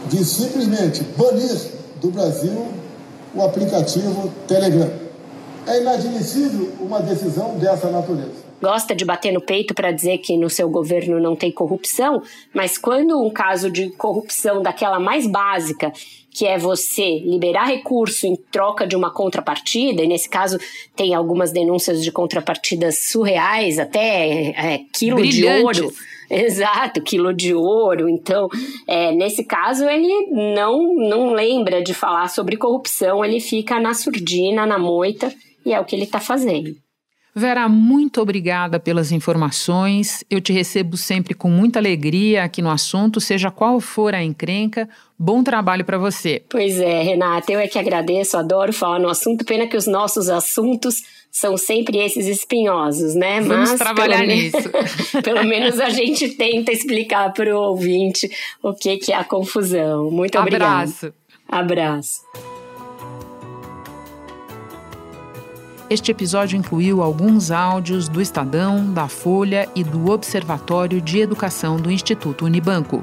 de 0.08 0.24
simplesmente 0.24 1.02
banir 1.16 1.72
do 2.00 2.10
Brasil 2.10 2.68
o 3.34 3.42
aplicativo 3.42 4.32
Telegram. 4.46 4.90
É 5.66 5.80
inadmissível 5.80 6.72
uma 6.80 7.00
decisão 7.00 7.56
dessa 7.58 7.90
natureza 7.90 8.50
gosta 8.60 8.94
de 8.94 9.04
bater 9.04 9.32
no 9.32 9.40
peito 9.40 9.74
para 9.74 9.90
dizer 9.90 10.18
que 10.18 10.36
no 10.36 10.50
seu 10.50 10.68
governo 10.68 11.18
não 11.18 11.34
tem 11.34 11.50
corrupção, 11.50 12.22
mas 12.54 12.76
quando 12.76 13.20
um 13.20 13.30
caso 13.30 13.70
de 13.70 13.88
corrupção 13.90 14.62
daquela 14.62 15.00
mais 15.00 15.26
básica, 15.26 15.90
que 16.30 16.46
é 16.46 16.56
você 16.56 17.18
liberar 17.18 17.66
recurso 17.66 18.26
em 18.26 18.36
troca 18.36 18.86
de 18.86 18.96
uma 18.96 19.12
contrapartida, 19.12 20.02
e 20.02 20.06
nesse 20.06 20.28
caso 20.28 20.58
tem 20.94 21.14
algumas 21.14 21.52
denúncias 21.52 22.02
de 22.02 22.12
contrapartidas 22.12 23.10
surreais, 23.10 23.78
até 23.78 24.50
é, 24.50 24.80
quilo 24.92 25.16
Brilhantes. 25.16 25.76
de 25.76 25.82
ouro. 25.82 25.94
Exato, 26.30 27.02
quilo 27.02 27.34
de 27.34 27.52
ouro. 27.52 28.08
Então, 28.08 28.48
é, 28.86 29.10
nesse 29.10 29.42
caso, 29.42 29.84
ele 29.88 30.28
não, 30.54 30.94
não 30.94 31.32
lembra 31.32 31.82
de 31.82 31.92
falar 31.92 32.28
sobre 32.28 32.56
corrupção, 32.56 33.24
ele 33.24 33.40
fica 33.40 33.80
na 33.80 33.94
surdina, 33.94 34.64
na 34.64 34.78
moita, 34.78 35.34
e 35.66 35.72
é 35.72 35.80
o 35.80 35.84
que 35.84 35.96
ele 35.96 36.04
está 36.04 36.20
fazendo. 36.20 36.70
Vera, 37.34 37.68
muito 37.68 38.20
obrigada 38.20 38.80
pelas 38.80 39.12
informações. 39.12 40.24
Eu 40.28 40.40
te 40.40 40.52
recebo 40.52 40.96
sempre 40.96 41.32
com 41.32 41.48
muita 41.48 41.78
alegria 41.78 42.44
aqui 42.44 42.60
no 42.60 42.70
assunto, 42.70 43.20
seja 43.20 43.50
qual 43.50 43.80
for 43.80 44.14
a 44.14 44.22
encrenca. 44.22 44.88
Bom 45.18 45.42
trabalho 45.42 45.84
para 45.84 45.98
você. 45.98 46.42
Pois 46.48 46.80
é, 46.80 47.02
Renata, 47.02 47.52
eu 47.52 47.60
é 47.60 47.68
que 47.68 47.78
agradeço, 47.78 48.36
adoro 48.36 48.72
falar 48.72 48.98
no 48.98 49.08
assunto. 49.08 49.44
Pena 49.44 49.66
que 49.66 49.76
os 49.76 49.86
nossos 49.86 50.28
assuntos 50.28 50.96
são 51.30 51.56
sempre 51.56 51.98
esses 51.98 52.26
espinhosos, 52.26 53.14
né? 53.14 53.40
Vamos 53.40 53.70
Mas, 53.70 53.78
trabalhar 53.78 54.26
pelo 54.26 54.32
nisso. 54.32 54.70
pelo 55.22 55.44
menos 55.44 55.78
a 55.78 55.90
gente 55.90 56.30
tenta 56.30 56.72
explicar 56.72 57.32
para 57.32 57.54
o 57.54 57.60
ouvinte 57.60 58.28
o 58.62 58.74
que, 58.74 58.96
que 58.96 59.12
é 59.12 59.16
a 59.16 59.24
confusão. 59.24 60.10
Muito 60.10 60.38
obrigada. 60.38 60.82
Abraço. 60.82 61.14
Abraço. 61.48 62.49
Este 65.90 66.12
episódio 66.12 66.56
incluiu 66.56 67.02
alguns 67.02 67.50
áudios 67.50 68.08
do 68.08 68.20
Estadão, 68.22 68.94
da 68.94 69.08
Folha 69.08 69.68
e 69.74 69.82
do 69.82 70.08
Observatório 70.08 71.00
de 71.00 71.18
Educação 71.18 71.78
do 71.78 71.90
Instituto 71.90 72.44
Unibanco. 72.44 73.02